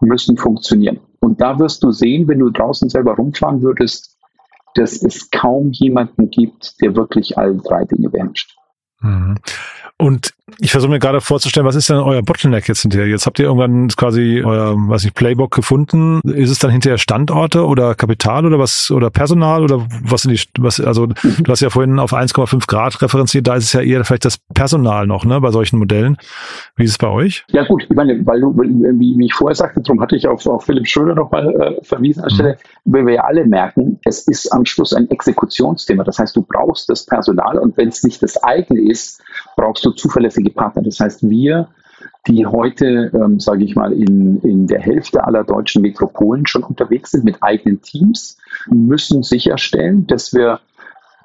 müssen 0.00 0.36
funktionieren. 0.36 1.00
Und 1.20 1.40
da 1.40 1.58
wirst 1.58 1.82
du 1.82 1.90
sehen, 1.90 2.28
wenn 2.28 2.38
du 2.38 2.50
draußen 2.50 2.88
selber 2.88 3.16
rumfahren 3.16 3.62
würdest, 3.62 4.16
dass 4.74 5.02
es 5.02 5.30
kaum 5.30 5.70
jemanden 5.72 6.30
gibt, 6.30 6.80
der 6.80 6.94
wirklich 6.94 7.36
alle 7.36 7.56
drei 7.56 7.84
Dinge 7.84 8.10
beherrscht. 8.10 8.56
Und 10.00 10.32
ich 10.60 10.70
versuche 10.70 10.90
mir 10.90 10.98
gerade 10.98 11.20
vorzustellen, 11.20 11.66
was 11.66 11.74
ist 11.74 11.90
denn 11.90 11.96
euer 11.96 12.22
Bottleneck 12.22 12.68
jetzt 12.68 12.82
hinterher? 12.82 13.06
Jetzt 13.06 13.26
habt 13.26 13.38
ihr 13.38 13.46
irgendwann 13.46 13.88
quasi 13.88 14.42
euer, 14.44 14.74
weiß 14.76 15.04
ich, 15.04 15.12
Playbook 15.12 15.54
gefunden. 15.54 16.20
Ist 16.24 16.50
es 16.50 16.58
dann 16.58 16.70
hinterher 16.70 16.98
Standorte 16.98 17.66
oder 17.66 17.94
Kapital 17.94 18.46
oder 18.46 18.58
was 18.58 18.90
oder 18.90 19.10
Personal 19.10 19.62
oder 19.62 19.86
was 20.04 20.22
sind 20.22 20.32
die, 20.32 20.62
was, 20.62 20.80
also 20.80 21.06
du 21.06 21.14
hast 21.48 21.60
ja 21.60 21.70
vorhin 21.70 21.98
auf 21.98 22.12
1,5 22.12 22.66
Grad 22.66 23.02
referenziert, 23.02 23.46
da 23.46 23.56
ist 23.56 23.64
es 23.64 23.72
ja 23.72 23.80
eher 23.80 24.04
vielleicht 24.04 24.24
das 24.24 24.38
Personal 24.54 25.06
noch, 25.06 25.24
ne, 25.24 25.40
bei 25.40 25.50
solchen 25.50 25.78
Modellen. 25.78 26.16
Wie 26.76 26.84
ist 26.84 26.92
es 26.92 26.98
bei 26.98 27.08
euch? 27.08 27.44
Ja 27.50 27.64
gut, 27.64 27.84
ich 27.88 27.96
meine, 27.96 28.24
weil 28.24 28.40
du, 28.40 28.56
wie, 28.56 29.18
wie 29.18 29.26
ich 29.26 29.34
vorher 29.34 29.56
sagte, 29.56 29.80
darum 29.80 30.00
hatte 30.00 30.16
ich 30.16 30.28
auf, 30.28 30.46
auf 30.46 30.64
Philipp 30.64 30.86
Schröder 30.86 31.14
nochmal 31.14 31.54
äh, 31.54 31.84
verwiesen 31.84 32.22
an 32.22 32.30
Stelle, 32.30 32.58
mhm. 32.84 32.92
weil 32.92 33.06
wir 33.06 33.14
ja 33.14 33.24
alle 33.24 33.44
merken, 33.44 33.98
es 34.04 34.26
ist 34.26 34.52
am 34.52 34.64
Schluss 34.64 34.92
ein 34.92 35.10
Exekutionsthema. 35.10 36.04
Das 36.04 36.18
heißt, 36.18 36.36
du 36.36 36.42
brauchst 36.42 36.88
das 36.88 37.04
Personal 37.04 37.58
und 37.58 37.76
wenn 37.76 37.88
es 37.88 38.02
nicht 38.02 38.22
das 38.22 38.42
eigene 38.42 38.80
ist, 38.80 39.20
brauchst 39.58 39.84
du 39.84 39.90
zuverlässige 39.90 40.50
Partner. 40.50 40.82
Das 40.82 41.00
heißt, 41.00 41.28
wir, 41.28 41.68
die 42.28 42.46
heute, 42.46 43.10
ähm, 43.12 43.40
sage 43.40 43.64
ich 43.64 43.74
mal, 43.74 43.92
in, 43.92 44.40
in 44.42 44.68
der 44.68 44.80
Hälfte 44.80 45.24
aller 45.24 45.42
deutschen 45.42 45.82
Metropolen 45.82 46.46
schon 46.46 46.62
unterwegs 46.62 47.10
sind 47.10 47.24
mit 47.24 47.42
eigenen 47.42 47.82
Teams, 47.82 48.38
müssen 48.70 49.24
sicherstellen, 49.24 50.06
dass 50.06 50.32
wir 50.32 50.60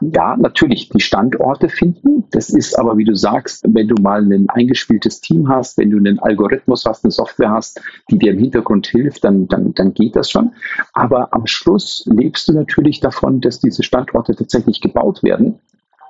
ja, 0.01 0.35
natürlich 0.35 0.89
die 0.89 0.99
Standorte 0.99 1.69
finden. 1.69 2.25
Das 2.31 2.49
ist 2.49 2.77
aber, 2.77 2.97
wie 2.97 3.05
du 3.05 3.15
sagst, 3.15 3.63
wenn 3.69 3.87
du 3.87 4.01
mal 4.01 4.23
ein 4.23 4.49
eingespieltes 4.49 5.21
Team 5.21 5.47
hast, 5.47 5.77
wenn 5.77 5.91
du 5.91 5.97
einen 5.97 6.17
Algorithmus 6.17 6.85
hast, 6.85 7.05
eine 7.05 7.11
Software 7.11 7.51
hast, 7.51 7.79
die 8.09 8.17
dir 8.17 8.33
im 8.33 8.39
Hintergrund 8.39 8.87
hilft, 8.87 9.23
dann, 9.23 9.47
dann, 9.47 9.75
dann 9.75 9.93
geht 9.93 10.15
das 10.15 10.31
schon. 10.31 10.51
Aber 10.93 11.33
am 11.33 11.45
Schluss 11.45 12.03
lebst 12.11 12.47
du 12.47 12.53
natürlich 12.53 12.99
davon, 12.99 13.41
dass 13.41 13.59
diese 13.59 13.83
Standorte 13.83 14.35
tatsächlich 14.35 14.81
gebaut 14.81 15.21
werden 15.21 15.59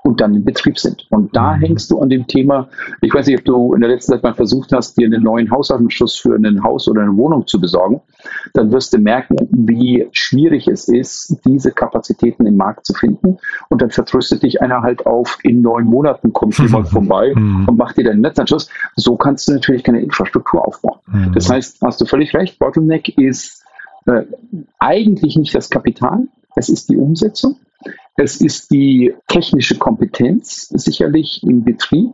und 0.04 0.20
dann 0.20 0.36
im 0.36 0.44
Betrieb 0.44 0.78
sind. 0.78 1.08
Und 1.10 1.36
da 1.36 1.56
mhm. 1.56 1.62
hängst 1.62 1.90
du 1.90 2.00
an 2.00 2.10
dem 2.10 2.28
Thema, 2.28 2.68
ich 3.02 3.14
weiß 3.14 3.28
nicht, 3.28 3.40
ob 3.40 3.46
du 3.46 3.74
in 3.74 3.82
der 3.82 3.90
letzten 3.90 4.12
Zeit 4.12 4.24
mal 4.24 4.34
versucht 4.34 4.74
hast, 4.74 4.98
dir 4.98 5.06
einen 5.06 5.24
neuen 5.24 5.50
Hausanschluss 5.50 6.18
für 6.18 6.36
ein 6.36 6.64
Haus 6.64 6.88
oder 6.90 7.02
eine 7.02 7.16
Wohnung 7.16 7.48
zu 7.48 7.60
besorgen, 7.60 8.02
dann 8.54 8.72
wirst 8.72 8.94
du 8.94 8.98
merken, 8.98 9.38
wie 9.52 10.08
schwierig 10.12 10.68
es 10.68 10.90
ist, 10.90 11.40
diese 11.46 11.72
Kapazitäten 11.72 12.46
im 12.46 12.58
Markt 12.58 12.86
zu 12.86 12.94
finden. 12.94 13.38
Und 13.70 13.82
dann 13.82 13.92
vertröstet 13.92 14.44
dich 14.44 14.62
einer 14.62 14.82
halt 14.82 15.06
auf, 15.06 15.40
in 15.44 15.62
neun 15.62 15.86
Monaten 15.86 16.34
kommt 16.34 16.58
jemand 16.60 16.90
vorbei 16.90 17.34
mhm. 17.34 17.70
und 17.70 17.78
macht 17.78 17.98
dir 17.98 18.04
deinen 18.04 18.22
Netzanschluss. 18.22 18.70
So 18.96 19.16
kannst 19.16 19.48
du 19.48 19.54
natürlich 19.54 19.84
keine 19.84 20.02
Infrastruktur 20.02 20.68
aufbauen. 20.68 21.00
Mhm. 21.08 21.32
Das 21.34 21.50
heißt, 21.50 21.82
hast 21.82 22.02
du 22.02 22.06
völlig 22.06 22.34
recht, 22.34 22.60
Bottleneck 22.60 23.18
ist 23.18 23.64
äh, 24.06 24.24
eigentlich 24.80 25.38
nicht 25.38 25.56
das 25.56 25.70
Kapital, 25.70 26.28
es 26.56 26.68
ist 26.68 26.90
die 26.90 26.98
Umsetzung. 26.98 27.56
Es 28.16 28.42
ist 28.42 28.72
die 28.72 29.14
technische 29.28 29.78
Kompetenz 29.78 30.70
sicherlich 30.70 31.44
im 31.44 31.64
Betrieb 31.64 32.14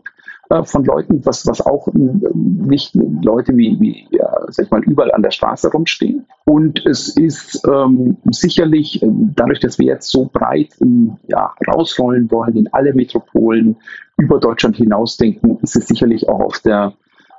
äh, 0.50 0.64
von 0.64 0.84
Leuten, 0.84 1.24
was, 1.26 1.46
was 1.46 1.62
auch 1.62 1.88
äh, 1.90 1.92
nicht 2.34 2.96
Leute 2.96 3.56
wie, 3.56 3.80
wie 3.80 4.08
ja, 4.10 4.46
sag 4.48 4.66
ich 4.66 4.72
mal, 4.72 4.84
überall 4.84 5.12
an 5.12 5.22
der 5.22 5.30
Straße 5.30 5.72
rumstehen. 5.72 6.26
Und 6.46 6.84
es 6.88 7.16
ist 7.16 7.62
ähm, 7.68 8.18
sicherlich, 8.32 9.04
äh, 9.04 9.08
dadurch, 9.36 9.60
dass 9.60 9.78
wir 9.78 9.86
jetzt 9.86 10.10
so 10.10 10.28
breit 10.32 10.74
in, 10.80 11.18
ja, 11.28 11.54
rausrollen 11.68 12.32
wollen 12.32 12.56
in 12.56 12.74
alle 12.74 12.96
Metropolen 12.96 13.78
über 14.18 14.40
Deutschland 14.40 14.76
hinausdenken, 14.76 15.60
ist 15.62 15.76
es 15.76 15.88
sicherlich 15.88 16.28
auch 16.28 16.40
auf 16.40 16.60
der 16.60 16.94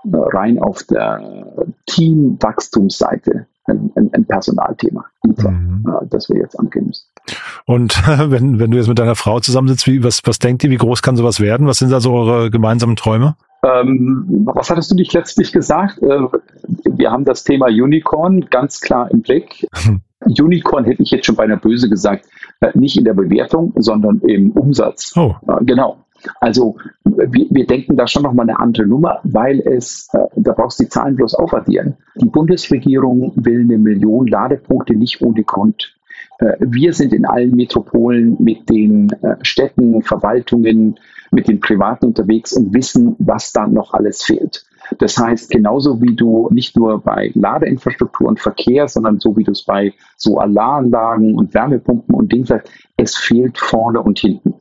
rein 0.04 0.58
auf 0.58 0.84
der 0.84 1.68
Teamwachstumsseite 1.86 3.46
ein, 3.66 3.92
ein, 3.96 4.10
ein 4.14 4.24
Personalthema, 4.24 5.04
mhm. 5.24 5.84
das 6.08 6.30
wir 6.30 6.38
jetzt 6.40 6.58
angehen 6.58 6.86
müssen. 6.86 7.09
Und 7.64 8.02
wenn, 8.30 8.58
wenn 8.58 8.70
du 8.70 8.76
jetzt 8.76 8.88
mit 8.88 8.98
deiner 8.98 9.16
Frau 9.16 9.40
zusammensitzt, 9.40 9.86
wie, 9.86 10.02
was, 10.04 10.20
was 10.24 10.38
denkt 10.38 10.64
ihr, 10.64 10.70
wie 10.70 10.76
groß 10.76 11.02
kann 11.02 11.16
sowas 11.16 11.40
werden? 11.40 11.66
Was 11.66 11.78
sind 11.78 11.90
da 11.90 12.00
so 12.00 12.12
eure 12.12 12.50
gemeinsamen 12.50 12.96
Träume? 12.96 13.36
Ähm, 13.62 14.24
was 14.46 14.70
hattest 14.70 14.90
du 14.90 14.96
dich 14.96 15.12
letztlich 15.12 15.52
gesagt? 15.52 16.02
Äh, 16.02 16.20
wir 16.84 17.10
haben 17.10 17.24
das 17.24 17.44
Thema 17.44 17.66
Unicorn 17.66 18.46
ganz 18.50 18.80
klar 18.80 19.10
im 19.10 19.20
Blick. 19.20 19.66
Unicorn 20.20 20.84
hätte 20.84 21.02
ich 21.02 21.10
jetzt 21.10 21.26
schon 21.26 21.36
beinahe 21.36 21.58
böse 21.58 21.88
gesagt, 21.88 22.26
äh, 22.60 22.70
nicht 22.74 22.96
in 22.96 23.04
der 23.04 23.14
Bewertung, 23.14 23.72
sondern 23.76 24.20
im 24.20 24.52
Umsatz. 24.52 25.14
Oh. 25.16 25.34
Genau. 25.62 25.98
Also 26.40 26.76
wir, 27.04 27.46
wir 27.50 27.66
denken 27.66 27.96
da 27.96 28.06
schon 28.06 28.22
nochmal 28.22 28.48
eine 28.48 28.58
andere 28.58 28.86
Nummer, 28.86 29.20
weil 29.24 29.60
es, 29.60 30.08
äh, 30.12 30.18
da 30.36 30.52
brauchst 30.52 30.78
du 30.78 30.84
die 30.84 30.90
Zahlen 30.90 31.16
bloß 31.16 31.34
aufaddieren. 31.34 31.96
Die 32.16 32.28
Bundesregierung 32.28 33.32
will 33.36 33.60
eine 33.60 33.78
Million 33.78 34.26
Ladepunkte 34.26 34.94
nicht 34.94 35.22
ohne 35.22 35.42
Grund. 35.44 35.94
Äh, 36.40 36.56
wir 36.60 36.92
sind 36.92 37.12
in 37.12 37.24
allen 37.24 37.52
Metropolen 37.52 38.36
mit 38.40 38.68
den 38.68 39.10
äh, 39.22 39.36
Städten, 39.42 40.02
Verwaltungen, 40.02 40.98
mit 41.30 41.46
den 41.46 41.60
Privaten 41.60 42.06
unterwegs 42.06 42.52
und 42.54 42.74
wissen, 42.74 43.14
was 43.18 43.52
da 43.52 43.66
noch 43.66 43.94
alles 43.94 44.22
fehlt. 44.22 44.64
Das 44.98 45.16
heißt, 45.16 45.50
genauso 45.50 46.02
wie 46.02 46.16
du 46.16 46.48
nicht 46.50 46.76
nur 46.76 47.00
bei 47.00 47.30
Ladeinfrastruktur 47.34 48.26
und 48.26 48.40
Verkehr, 48.40 48.88
sondern 48.88 49.20
so 49.20 49.36
wie 49.36 49.44
du 49.44 49.52
es 49.52 49.62
bei 49.62 49.92
Solaranlagen 50.16 51.36
und 51.36 51.54
Wärmepumpen 51.54 52.14
und 52.14 52.32
Dingen 52.32 52.46
sagst, 52.46 52.72
es 52.96 53.16
fehlt 53.16 53.58
vorne 53.58 54.02
und 54.02 54.18
hinten. 54.18 54.54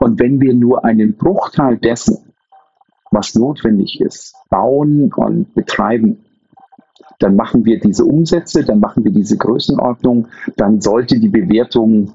Und 0.00 0.18
wenn 0.18 0.40
wir 0.40 0.54
nur 0.54 0.84
einen 0.84 1.16
Bruchteil 1.16 1.76
dessen, 1.76 2.32
was 3.12 3.36
notwendig 3.36 4.00
ist, 4.00 4.34
bauen 4.50 5.12
und 5.12 5.54
betreiben, 5.54 6.24
dann 7.18 7.36
machen 7.36 7.64
wir 7.64 7.80
diese 7.80 8.04
Umsätze, 8.04 8.64
dann 8.64 8.80
machen 8.80 9.04
wir 9.04 9.12
diese 9.12 9.36
Größenordnung, 9.36 10.28
dann 10.56 10.80
sollte 10.80 11.18
die 11.18 11.28
Bewertung 11.28 12.12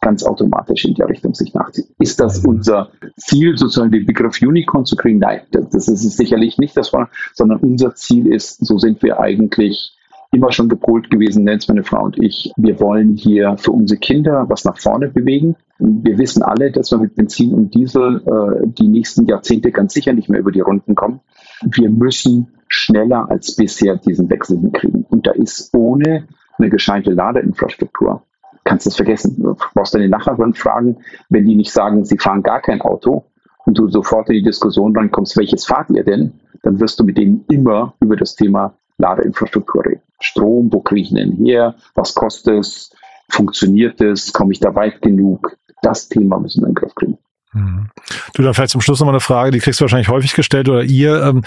ganz 0.00 0.22
automatisch 0.24 0.84
in 0.84 0.94
der 0.94 1.08
Richtung 1.08 1.34
sich 1.34 1.52
nachziehen. 1.52 1.88
Ist 1.98 2.20
das 2.20 2.42
mhm. 2.42 2.50
unser 2.50 2.90
Ziel, 3.16 3.56
sozusagen 3.56 3.90
den 3.90 4.06
Begriff 4.06 4.40
Unicorn 4.40 4.84
zu 4.84 4.96
kriegen? 4.96 5.18
Nein, 5.18 5.40
das 5.50 5.88
ist 5.88 6.02
sicherlich 6.16 6.58
nicht 6.58 6.76
das, 6.76 6.92
sondern 7.34 7.58
unser 7.58 7.94
Ziel 7.94 8.26
ist, 8.26 8.64
so 8.64 8.78
sind 8.78 9.02
wir 9.02 9.20
eigentlich 9.20 9.96
immer 10.32 10.52
schon 10.52 10.68
gepolt 10.68 11.10
gewesen, 11.10 11.44
Nels, 11.44 11.68
meine 11.68 11.84
Frau 11.84 12.04
und 12.04 12.22
ich. 12.22 12.52
Wir 12.56 12.78
wollen 12.80 13.14
hier 13.14 13.56
für 13.56 13.72
unsere 13.72 13.98
Kinder 13.98 14.44
was 14.48 14.64
nach 14.64 14.78
vorne 14.78 15.08
bewegen. 15.08 15.56
Wir 15.78 16.18
wissen 16.18 16.42
alle, 16.42 16.70
dass 16.70 16.90
wir 16.90 16.98
mit 16.98 17.14
Benzin 17.14 17.52
und 17.52 17.74
Diesel 17.74 18.22
äh, 18.26 18.66
die 18.66 18.88
nächsten 18.88 19.26
Jahrzehnte 19.26 19.72
ganz 19.72 19.94
sicher 19.94 20.12
nicht 20.12 20.28
mehr 20.28 20.40
über 20.40 20.52
die 20.52 20.60
Runden 20.60 20.94
kommen. 20.94 21.20
Wir 21.62 21.90
müssen 21.90 22.48
schneller 22.68 23.30
als 23.30 23.56
bisher 23.56 23.96
diesen 23.96 24.28
Wechsel 24.30 24.58
hinkriegen. 24.58 25.06
Und 25.08 25.26
da 25.26 25.32
ist 25.32 25.74
ohne 25.74 26.26
eine 26.58 26.70
gescheite 26.70 27.12
Ladeinfrastruktur, 27.12 28.22
kannst 28.64 28.86
du 28.86 28.90
es 28.90 28.96
vergessen. 28.96 29.36
Du 29.42 29.56
brauchst 29.74 29.94
deine 29.94 30.08
Nachbarn 30.08 30.54
fragen, 30.54 30.98
wenn 31.28 31.46
die 31.46 31.56
nicht 31.56 31.72
sagen, 31.72 32.04
sie 32.04 32.18
fahren 32.18 32.42
gar 32.42 32.60
kein 32.60 32.80
Auto 32.80 33.24
und 33.64 33.78
du 33.78 33.88
sofort 33.88 34.28
in 34.30 34.36
die 34.36 34.42
Diskussion 34.42 34.96
reinkommst, 34.96 35.36
welches 35.36 35.66
fahrt 35.66 35.90
ihr 35.90 36.04
denn? 36.04 36.40
Dann 36.62 36.80
wirst 36.80 36.98
du 36.98 37.04
mit 37.04 37.18
denen 37.18 37.44
immer 37.48 37.94
über 38.00 38.16
das 38.16 38.34
Thema 38.34 38.74
Ladeinfrastruktur 38.98 39.84
reden. 39.84 40.02
Strom, 40.20 40.72
wo 40.72 40.80
kriege 40.80 41.02
ich 41.02 41.12
denn 41.12 41.32
her? 41.32 41.74
Was 41.94 42.14
kostet 42.14 42.60
es? 42.60 42.90
Funktioniert 43.28 44.00
es? 44.00 44.32
Komme 44.32 44.52
ich 44.52 44.60
da 44.60 44.74
weit 44.74 45.02
genug? 45.02 45.56
Das 45.82 46.08
Thema 46.08 46.38
müssen 46.38 46.62
wir 46.62 46.68
in 46.68 46.74
den 46.74 46.80
Griff 46.80 46.94
kriegen. 46.94 47.18
Mhm. 47.56 47.88
Du, 48.34 48.42
dann 48.42 48.54
vielleicht 48.54 48.70
zum 48.70 48.80
Schluss 48.80 49.00
nochmal 49.00 49.14
eine 49.14 49.20
Frage, 49.20 49.50
die 49.50 49.60
kriegst 49.60 49.80
du 49.80 49.84
wahrscheinlich 49.84 50.08
häufig 50.08 50.34
gestellt 50.34 50.68
oder 50.68 50.82
ihr 50.82 51.22
ähm, 51.22 51.42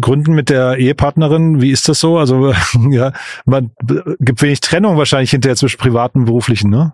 Gründen 0.00 0.34
mit 0.34 0.50
der 0.50 0.78
Ehepartnerin, 0.78 1.60
wie 1.60 1.70
ist 1.70 1.88
das 1.88 2.00
so? 2.00 2.18
Also 2.18 2.52
ja, 2.90 3.12
man 3.44 3.70
gibt 4.18 4.42
wenig 4.42 4.60
Trennung 4.60 4.96
wahrscheinlich 4.96 5.30
hinterher 5.30 5.56
zwischen 5.56 5.78
privaten 5.78 6.20
und 6.20 6.24
beruflichen, 6.24 6.70
ne? 6.70 6.92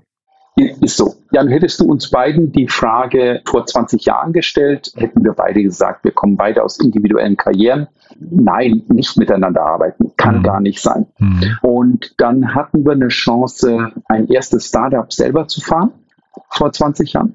Ist 0.56 0.98
so. 0.98 1.14
Jan, 1.32 1.48
hättest 1.48 1.80
du 1.80 1.86
uns 1.86 2.10
beiden 2.10 2.52
die 2.52 2.68
Frage 2.68 3.42
vor 3.44 3.66
20 3.66 4.04
Jahren 4.04 4.32
gestellt, 4.32 4.92
hätten 4.94 5.24
wir 5.24 5.32
beide 5.32 5.60
gesagt, 5.60 6.04
wir 6.04 6.12
kommen 6.12 6.36
beide 6.36 6.62
aus 6.62 6.78
individuellen 6.78 7.36
Karrieren. 7.36 7.88
Nein, 8.20 8.84
nicht 8.86 9.16
miteinander 9.16 9.62
arbeiten. 9.62 10.12
Kann 10.16 10.38
mhm. 10.38 10.42
gar 10.44 10.60
nicht 10.60 10.80
sein. 10.80 11.06
Mhm. 11.18 11.58
Und 11.62 12.14
dann 12.18 12.54
hatten 12.54 12.84
wir 12.84 12.92
eine 12.92 13.08
Chance, 13.08 13.90
ein 14.08 14.28
erstes 14.28 14.68
Startup 14.68 15.12
selber 15.12 15.48
zu 15.48 15.60
fahren 15.60 15.90
vor 16.50 16.70
20 16.70 17.14
Jahren. 17.14 17.34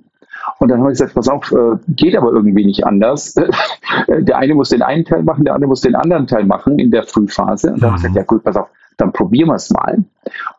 Und 0.57 0.69
dann 0.69 0.79
habe 0.79 0.91
ich 0.91 0.97
gesagt, 0.97 1.13
pass 1.13 1.27
auf, 1.27 1.51
äh, 1.51 1.77
geht 1.88 2.15
aber 2.15 2.31
irgendwie 2.31 2.65
nicht 2.65 2.85
anders. 2.85 3.33
der 4.07 4.38
eine 4.38 4.55
muss 4.55 4.69
den 4.69 4.81
einen 4.81 5.05
Teil 5.05 5.23
machen, 5.23 5.45
der 5.45 5.53
andere 5.53 5.69
muss 5.69 5.81
den 5.81 5.95
anderen 5.95 6.27
Teil 6.27 6.45
machen 6.45 6.79
in 6.79 6.91
der 6.91 7.03
Frühphase. 7.03 7.73
Und 7.73 7.83
dann 7.83 7.91
habe 7.91 7.97
ich 7.97 8.03
gesagt, 8.03 8.15
ja 8.15 8.23
gut, 8.23 8.43
pass 8.43 8.55
auf, 8.55 8.67
dann 8.97 9.12
probieren 9.12 9.49
wir 9.49 9.55
es 9.55 9.69
mal. 9.69 10.03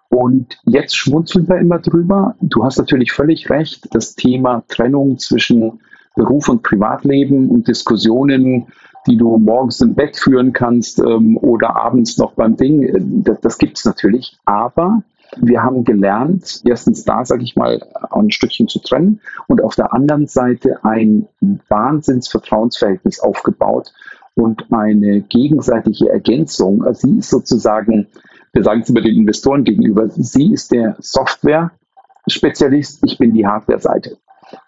Und 0.08 0.58
jetzt 0.64 0.96
schmunzeln 0.96 1.48
wir 1.48 1.58
immer 1.58 1.78
drüber. 1.78 2.34
Du 2.40 2.64
hast 2.64 2.78
natürlich 2.78 3.12
völlig 3.12 3.48
recht, 3.50 3.88
das 3.92 4.14
Thema 4.14 4.64
Trennung 4.68 5.18
zwischen 5.18 5.80
Beruf 6.16 6.48
und 6.48 6.62
Privatleben 6.62 7.48
und 7.48 7.68
Diskussionen, 7.68 8.66
die 9.06 9.16
du 9.16 9.38
morgens 9.38 9.80
im 9.80 9.94
Bett 9.94 10.16
führen 10.16 10.52
kannst 10.52 10.98
ähm, 10.98 11.36
oder 11.38 11.76
abends 11.76 12.18
noch 12.18 12.32
beim 12.32 12.56
Ding, 12.56 12.82
äh, 12.82 13.00
das, 13.00 13.40
das 13.40 13.58
gibt 13.58 13.78
es 13.78 13.84
natürlich. 13.84 14.36
Aber 14.44 15.02
wir 15.36 15.62
haben 15.62 15.84
gelernt, 15.84 16.62
erstens 16.64 17.04
da, 17.04 17.24
sage 17.24 17.44
ich 17.44 17.56
mal, 17.56 17.80
ein 18.10 18.30
Stückchen 18.30 18.68
zu 18.68 18.80
trennen 18.80 19.20
und 19.46 19.62
auf 19.62 19.76
der 19.76 19.92
anderen 19.92 20.26
Seite 20.26 20.84
ein 20.84 21.28
Wahnsinnsvertrauensverhältnis 21.68 23.20
aufgebaut 23.20 23.92
und 24.34 24.72
eine 24.72 25.20
gegenseitige 25.20 26.10
Ergänzung. 26.10 26.84
Sie 26.94 27.18
ist 27.18 27.30
sozusagen, 27.30 28.08
wir 28.52 28.62
sagen 28.62 28.82
es 28.82 28.90
über 28.90 29.02
den 29.02 29.16
Investoren 29.16 29.64
gegenüber, 29.64 30.08
sie 30.08 30.52
ist 30.52 30.72
der 30.72 30.96
Software-Spezialist, 30.98 33.02
ich 33.04 33.18
bin 33.18 33.32
die 33.32 33.46
Hardware-Seite. 33.46 34.18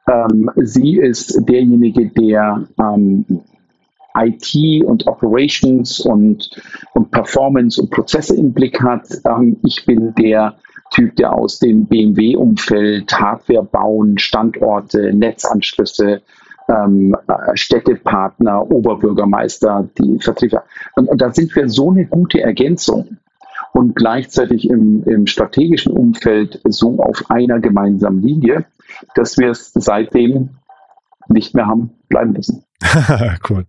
Ähm, 0.08 0.50
sie 0.56 0.96
ist 0.96 1.36
derjenige, 1.48 2.08
der 2.10 2.66
ähm, 2.78 3.42
IT 4.16 4.84
und 4.84 5.06
Operations 5.06 6.00
und, 6.00 6.50
und 6.94 7.10
Performance 7.10 7.80
und 7.80 7.90
Prozesse 7.90 8.36
im 8.36 8.52
Blick 8.52 8.82
hat. 8.82 9.08
Ähm, 9.24 9.58
ich 9.64 9.84
bin 9.86 10.14
der 10.14 10.56
Typ, 10.92 11.16
der 11.16 11.32
aus 11.32 11.58
dem 11.58 11.86
BMW-Umfeld 11.86 13.12
Hardware 13.12 13.64
bauen, 13.64 14.18
Standorte, 14.18 15.12
Netzanschlüsse, 15.14 16.20
ähm, 16.68 17.16
äh, 17.28 17.56
Städtepartner, 17.56 18.70
Oberbürgermeister, 18.70 19.88
die 19.98 20.18
Vertreter. 20.18 20.64
Und, 20.94 21.08
und, 21.08 21.20
da 21.20 21.32
sind 21.32 21.54
wir 21.56 21.68
so 21.68 21.90
eine 21.90 22.06
gute 22.06 22.40
Ergänzung 22.40 23.16
und 23.72 23.96
gleichzeitig 23.96 24.68
im, 24.68 25.02
im 25.04 25.26
strategischen 25.26 25.92
Umfeld 25.92 26.60
so 26.64 26.98
auf 26.98 27.30
einer 27.30 27.58
gemeinsamen 27.58 28.22
Linie, 28.22 28.66
dass 29.14 29.38
wir 29.38 29.50
es 29.50 29.72
seitdem 29.72 30.50
nicht 31.28 31.54
mehr 31.54 31.66
haben 31.66 31.90
bleiben 32.08 32.32
müssen. 32.32 32.64
cool. 33.50 33.64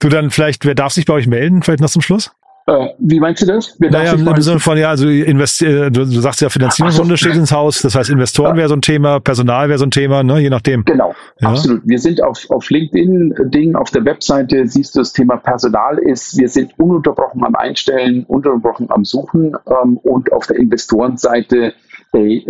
Du 0.00 0.08
dann 0.08 0.30
vielleicht, 0.30 0.64
wer 0.64 0.74
darf 0.74 0.92
sich 0.92 1.06
bei 1.06 1.14
euch 1.14 1.26
melden, 1.26 1.62
vielleicht 1.62 1.80
noch 1.80 1.90
zum 1.90 2.02
Schluss? 2.02 2.32
Äh, 2.68 2.88
wie 2.98 3.20
meinst 3.20 3.42
du 3.42 3.46
das? 3.46 3.76
Wer 3.78 3.92
naja, 3.92 4.14
im 4.14 4.42
Sinne 4.42 4.58
von, 4.58 4.76
ja, 4.76 4.88
also 4.88 5.08
invest, 5.08 5.62
äh, 5.62 5.88
du, 5.88 6.00
du 6.00 6.20
sagst 6.20 6.40
ja, 6.40 6.48
Finanzierungsrunde 6.48 7.12
so. 7.12 7.16
steht 7.16 7.36
ins 7.36 7.52
Haus, 7.52 7.80
das 7.80 7.94
heißt 7.94 8.10
Investoren 8.10 8.52
ja. 8.52 8.56
wäre 8.56 8.68
so 8.68 8.74
ein 8.74 8.82
Thema, 8.82 9.20
Personal 9.20 9.68
wäre 9.68 9.78
so 9.78 9.86
ein 9.86 9.92
Thema, 9.92 10.24
ne, 10.24 10.40
je 10.40 10.50
nachdem. 10.50 10.84
Genau, 10.84 11.14
ja. 11.40 11.50
absolut. 11.50 11.82
Wir 11.84 12.00
sind 12.00 12.20
auf, 12.24 12.44
auf 12.50 12.68
LinkedIn-Ding, 12.68 13.76
auf 13.76 13.92
der 13.92 14.04
Webseite 14.04 14.66
siehst 14.66 14.96
du, 14.96 14.98
das 14.98 15.12
Thema 15.12 15.36
Personal 15.36 15.98
ist, 15.98 16.36
wir 16.38 16.48
sind 16.48 16.76
ununterbrochen 16.76 17.44
am 17.44 17.54
Einstellen, 17.54 18.24
ununterbrochen 18.24 18.90
am 18.90 19.04
Suchen 19.04 19.56
ähm, 19.68 19.98
und 19.98 20.32
auf 20.32 20.48
der 20.48 20.56
Investorenseite 20.56 21.72
hey, 22.12 22.46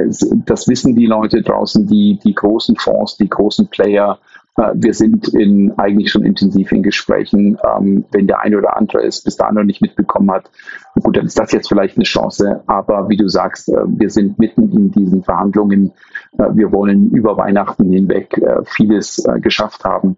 das 0.47 0.69
wissen 0.69 0.95
die 0.95 1.07
Leute 1.07 1.43
draußen, 1.43 1.87
die, 1.87 2.19
die 2.23 2.35
großen 2.35 2.77
Fonds, 2.77 3.17
die 3.17 3.29
großen 3.29 3.67
Player, 3.69 4.19
äh, 4.19 4.46
wir 4.57 4.95
sind 4.95 5.29
in, 5.29 5.73
eigentlich 5.79 6.11
schon 6.11 6.25
intensiv 6.25 6.73
in 6.73 6.83
Gesprächen. 6.83 7.59
Ähm, 7.67 8.07
wenn 8.11 8.27
der 8.27 8.41
eine 8.41 8.57
oder 8.59 8.77
andere 8.77 9.05
es 9.05 9.23
bis 9.23 9.37
dahin 9.37 9.55
noch 9.55 9.65
nicht 9.65 9.83
mitbekommen 9.83 10.31
hat, 10.31 10.51
gut, 11.03 11.17
dann 11.17 11.27
ist 11.27 11.39
das 11.39 11.53
jetzt 11.53 11.69
vielleicht 11.69 11.97
eine 11.97 12.05
Chance. 12.05 12.63
Aber 12.67 13.09
wie 13.09 13.17
du 13.17 13.29
sagst, 13.29 13.69
äh, 13.69 13.83
wir 13.87 14.09
sind 14.09 14.39
mitten 14.39 14.71
in 14.73 14.91
diesen 14.91 15.23
Verhandlungen. 15.23 15.93
Äh, 16.39 16.55
wir 16.55 16.73
wollen 16.73 17.11
über 17.11 17.37
Weihnachten 17.37 17.91
hinweg 17.91 18.41
vieles 18.65 19.23
geschafft 19.41 19.85
haben 19.85 20.17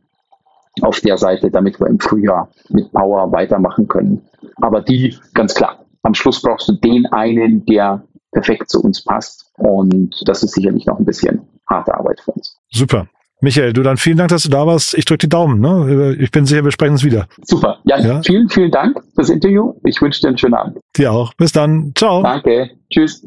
auf 0.82 1.00
der 1.00 1.18
Seite, 1.18 1.50
damit 1.50 1.80
wir 1.80 1.88
im 1.88 1.98
Frühjahr 1.98 2.48
mit 2.68 2.92
Power 2.92 3.32
weitermachen 3.32 3.88
können. 3.88 4.22
Aber 4.56 4.80
die, 4.80 5.16
ganz 5.34 5.54
klar, 5.54 5.84
am 6.02 6.14
Schluss 6.14 6.40
brauchst 6.42 6.68
du 6.68 6.72
den 6.72 7.06
einen, 7.06 7.64
der 7.66 8.04
perfekt 8.32 8.70
zu 8.70 8.80
uns 8.80 9.02
passt. 9.02 9.52
Und 9.56 10.22
das 10.26 10.42
ist 10.42 10.54
sicherlich 10.54 10.86
noch 10.86 10.98
ein 10.98 11.04
bisschen 11.04 11.48
harte 11.66 11.94
Arbeit 11.94 12.20
für 12.20 12.32
uns. 12.32 12.58
Super. 12.70 13.08
Michael, 13.40 13.72
du 13.72 13.82
dann 13.82 13.96
vielen 13.96 14.16
Dank, 14.16 14.30
dass 14.30 14.42
du 14.42 14.48
da 14.48 14.66
warst. 14.66 14.94
Ich 14.94 15.04
drücke 15.04 15.18
die 15.18 15.28
Daumen. 15.28 15.60
Ne? 15.60 16.16
Ich 16.18 16.30
bin 16.32 16.44
sicher, 16.44 16.64
wir 16.64 16.72
sprechen 16.72 16.92
uns 16.92 17.04
wieder. 17.04 17.28
Super. 17.42 17.78
Ja, 17.84 17.98
ja, 17.98 18.20
vielen, 18.22 18.48
vielen 18.48 18.70
Dank 18.70 19.00
fürs 19.14 19.30
Interview. 19.30 19.74
Ich 19.84 20.02
wünsche 20.02 20.20
dir 20.22 20.28
einen 20.28 20.38
schönen 20.38 20.54
Abend. 20.54 20.78
Dir 20.96 21.12
auch. 21.12 21.32
Bis 21.34 21.52
dann. 21.52 21.92
Ciao. 21.94 22.22
Danke. 22.22 22.70
Tschüss. 22.90 23.26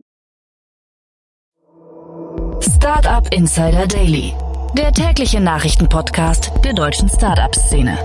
Startup 2.59 3.25
Insider 3.33 3.87
Daily, 3.87 4.33
der 4.77 4.91
tägliche 4.91 5.39
Nachrichtenpodcast 5.39 6.51
der 6.63 6.73
deutschen 6.73 7.07
Startup-Szene. 7.07 7.97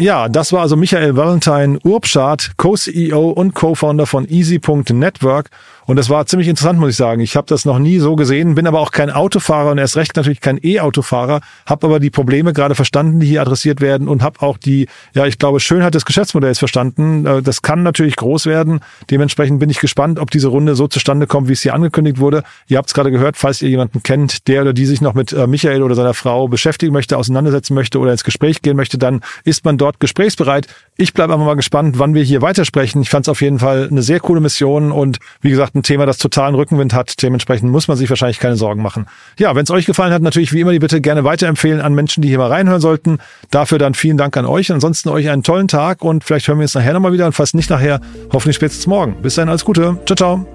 Ja, 0.00 0.30
das 0.30 0.50
war 0.54 0.62
also 0.62 0.76
Michael 0.76 1.14
Valentine, 1.14 1.78
Urbschad, 1.84 2.52
Co-CEO 2.56 3.32
und 3.32 3.54
Co-Founder 3.54 4.06
von 4.06 4.26
Easy.Network. 4.26 5.50
Und 5.86 5.96
das 5.96 6.08
war 6.08 6.26
ziemlich 6.26 6.48
interessant, 6.48 6.78
muss 6.78 6.90
ich 6.90 6.96
sagen. 6.96 7.20
Ich 7.20 7.36
habe 7.36 7.46
das 7.46 7.64
noch 7.64 7.78
nie 7.78 7.98
so 7.98 8.16
gesehen, 8.16 8.54
bin 8.54 8.66
aber 8.66 8.80
auch 8.80 8.90
kein 8.90 9.10
Autofahrer 9.10 9.70
und 9.70 9.78
erst 9.78 9.96
recht 9.96 10.16
natürlich 10.16 10.40
kein 10.40 10.58
E-Autofahrer, 10.62 11.40
habe 11.66 11.86
aber 11.86 12.00
die 12.00 12.10
Probleme 12.10 12.52
gerade 12.52 12.74
verstanden, 12.74 13.20
die 13.20 13.26
hier 13.26 13.42
adressiert 13.42 13.80
werden 13.80 14.08
und 14.08 14.22
habe 14.22 14.42
auch 14.42 14.58
die, 14.58 14.88
ja, 15.14 15.26
ich 15.26 15.38
glaube, 15.38 15.60
Schönheit 15.60 15.94
des 15.94 16.04
Geschäftsmodells 16.04 16.58
verstanden. 16.58 17.26
Äh, 17.26 17.42
das 17.42 17.62
kann 17.62 17.82
natürlich 17.82 18.16
groß 18.16 18.46
werden. 18.46 18.80
Dementsprechend 19.10 19.58
bin 19.58 19.70
ich 19.70 19.80
gespannt, 19.80 20.18
ob 20.18 20.30
diese 20.30 20.48
Runde 20.48 20.74
so 20.74 20.86
zustande 20.86 21.26
kommt, 21.26 21.48
wie 21.48 21.52
es 21.52 21.62
hier 21.62 21.74
angekündigt 21.74 22.18
wurde. 22.18 22.42
Ihr 22.68 22.78
habt 22.78 22.88
es 22.88 22.94
gerade 22.94 23.10
gehört, 23.10 23.36
falls 23.36 23.62
ihr 23.62 23.68
jemanden 23.68 24.02
kennt, 24.02 24.48
der 24.48 24.62
oder 24.62 24.72
die 24.72 24.86
sich 24.86 25.00
noch 25.00 25.14
mit 25.14 25.32
äh, 25.32 25.46
Michael 25.46 25.82
oder 25.82 25.94
seiner 25.94 26.14
Frau 26.14 26.48
beschäftigen 26.48 26.92
möchte, 26.92 27.16
auseinandersetzen 27.16 27.74
möchte 27.74 27.98
oder 27.98 28.12
ins 28.12 28.24
Gespräch 28.24 28.62
gehen 28.62 28.76
möchte, 28.76 28.98
dann 28.98 29.20
ist 29.44 29.64
man 29.64 29.78
dort 29.78 30.00
gesprächsbereit. 30.00 30.66
Ich 30.96 31.14
bleibe 31.14 31.32
aber 31.32 31.44
mal 31.44 31.56
gespannt, 31.56 31.98
wann 31.98 32.14
wir 32.14 32.22
hier 32.22 32.42
weitersprechen. 32.42 33.02
Ich 33.02 33.10
fand 33.10 33.26
es 33.26 33.28
auf 33.28 33.40
jeden 33.40 33.58
Fall 33.58 33.88
eine 33.90 34.02
sehr 34.02 34.20
coole 34.20 34.40
Mission 34.40 34.92
und 34.92 35.18
wie 35.40 35.50
gesagt, 35.50 35.69
ein 35.74 35.82
Thema, 35.82 36.06
das 36.06 36.18
totalen 36.18 36.54
Rückenwind 36.54 36.94
hat. 36.94 37.22
Dementsprechend 37.22 37.70
muss 37.70 37.88
man 37.88 37.96
sich 37.96 38.08
wahrscheinlich 38.08 38.38
keine 38.38 38.56
Sorgen 38.56 38.82
machen. 38.82 39.06
Ja, 39.38 39.54
wenn 39.54 39.64
es 39.64 39.70
euch 39.70 39.86
gefallen 39.86 40.12
hat, 40.12 40.22
natürlich 40.22 40.52
wie 40.52 40.60
immer 40.60 40.72
die 40.72 40.78
Bitte 40.78 41.00
gerne 41.00 41.24
weiterempfehlen 41.24 41.80
an 41.80 41.94
Menschen, 41.94 42.22
die 42.22 42.28
hier 42.28 42.38
mal 42.38 42.48
reinhören 42.48 42.80
sollten. 42.80 43.18
Dafür 43.50 43.78
dann 43.78 43.94
vielen 43.94 44.16
Dank 44.16 44.36
an 44.36 44.46
euch. 44.46 44.72
Ansonsten 44.72 45.08
euch 45.08 45.28
einen 45.28 45.42
tollen 45.42 45.68
Tag 45.68 46.02
und 46.02 46.24
vielleicht 46.24 46.48
hören 46.48 46.58
wir 46.58 46.64
uns 46.64 46.74
nachher 46.74 46.92
nochmal 46.92 47.12
wieder 47.12 47.26
und 47.26 47.32
fast 47.32 47.54
nicht 47.54 47.70
nachher, 47.70 48.00
hoffentlich 48.32 48.56
spätestens 48.56 48.86
morgen. 48.86 49.16
Bis 49.22 49.34
dahin, 49.34 49.48
alles 49.48 49.64
Gute. 49.64 49.98
Ciao, 50.06 50.16
ciao. 50.16 50.46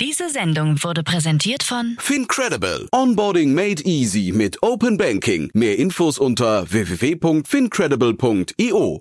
Diese 0.00 0.28
Sendung 0.28 0.82
wurde 0.82 1.02
präsentiert 1.02 1.62
von 1.62 1.96
Fincredible. 1.98 2.88
Onboarding 2.92 3.54
made 3.54 3.82
easy 3.84 4.32
mit 4.32 4.62
Open 4.62 4.96
Banking. 4.96 5.50
Mehr 5.54 5.78
Infos 5.78 6.18
unter 6.18 6.70
www.fincredible.io. 6.70 9.00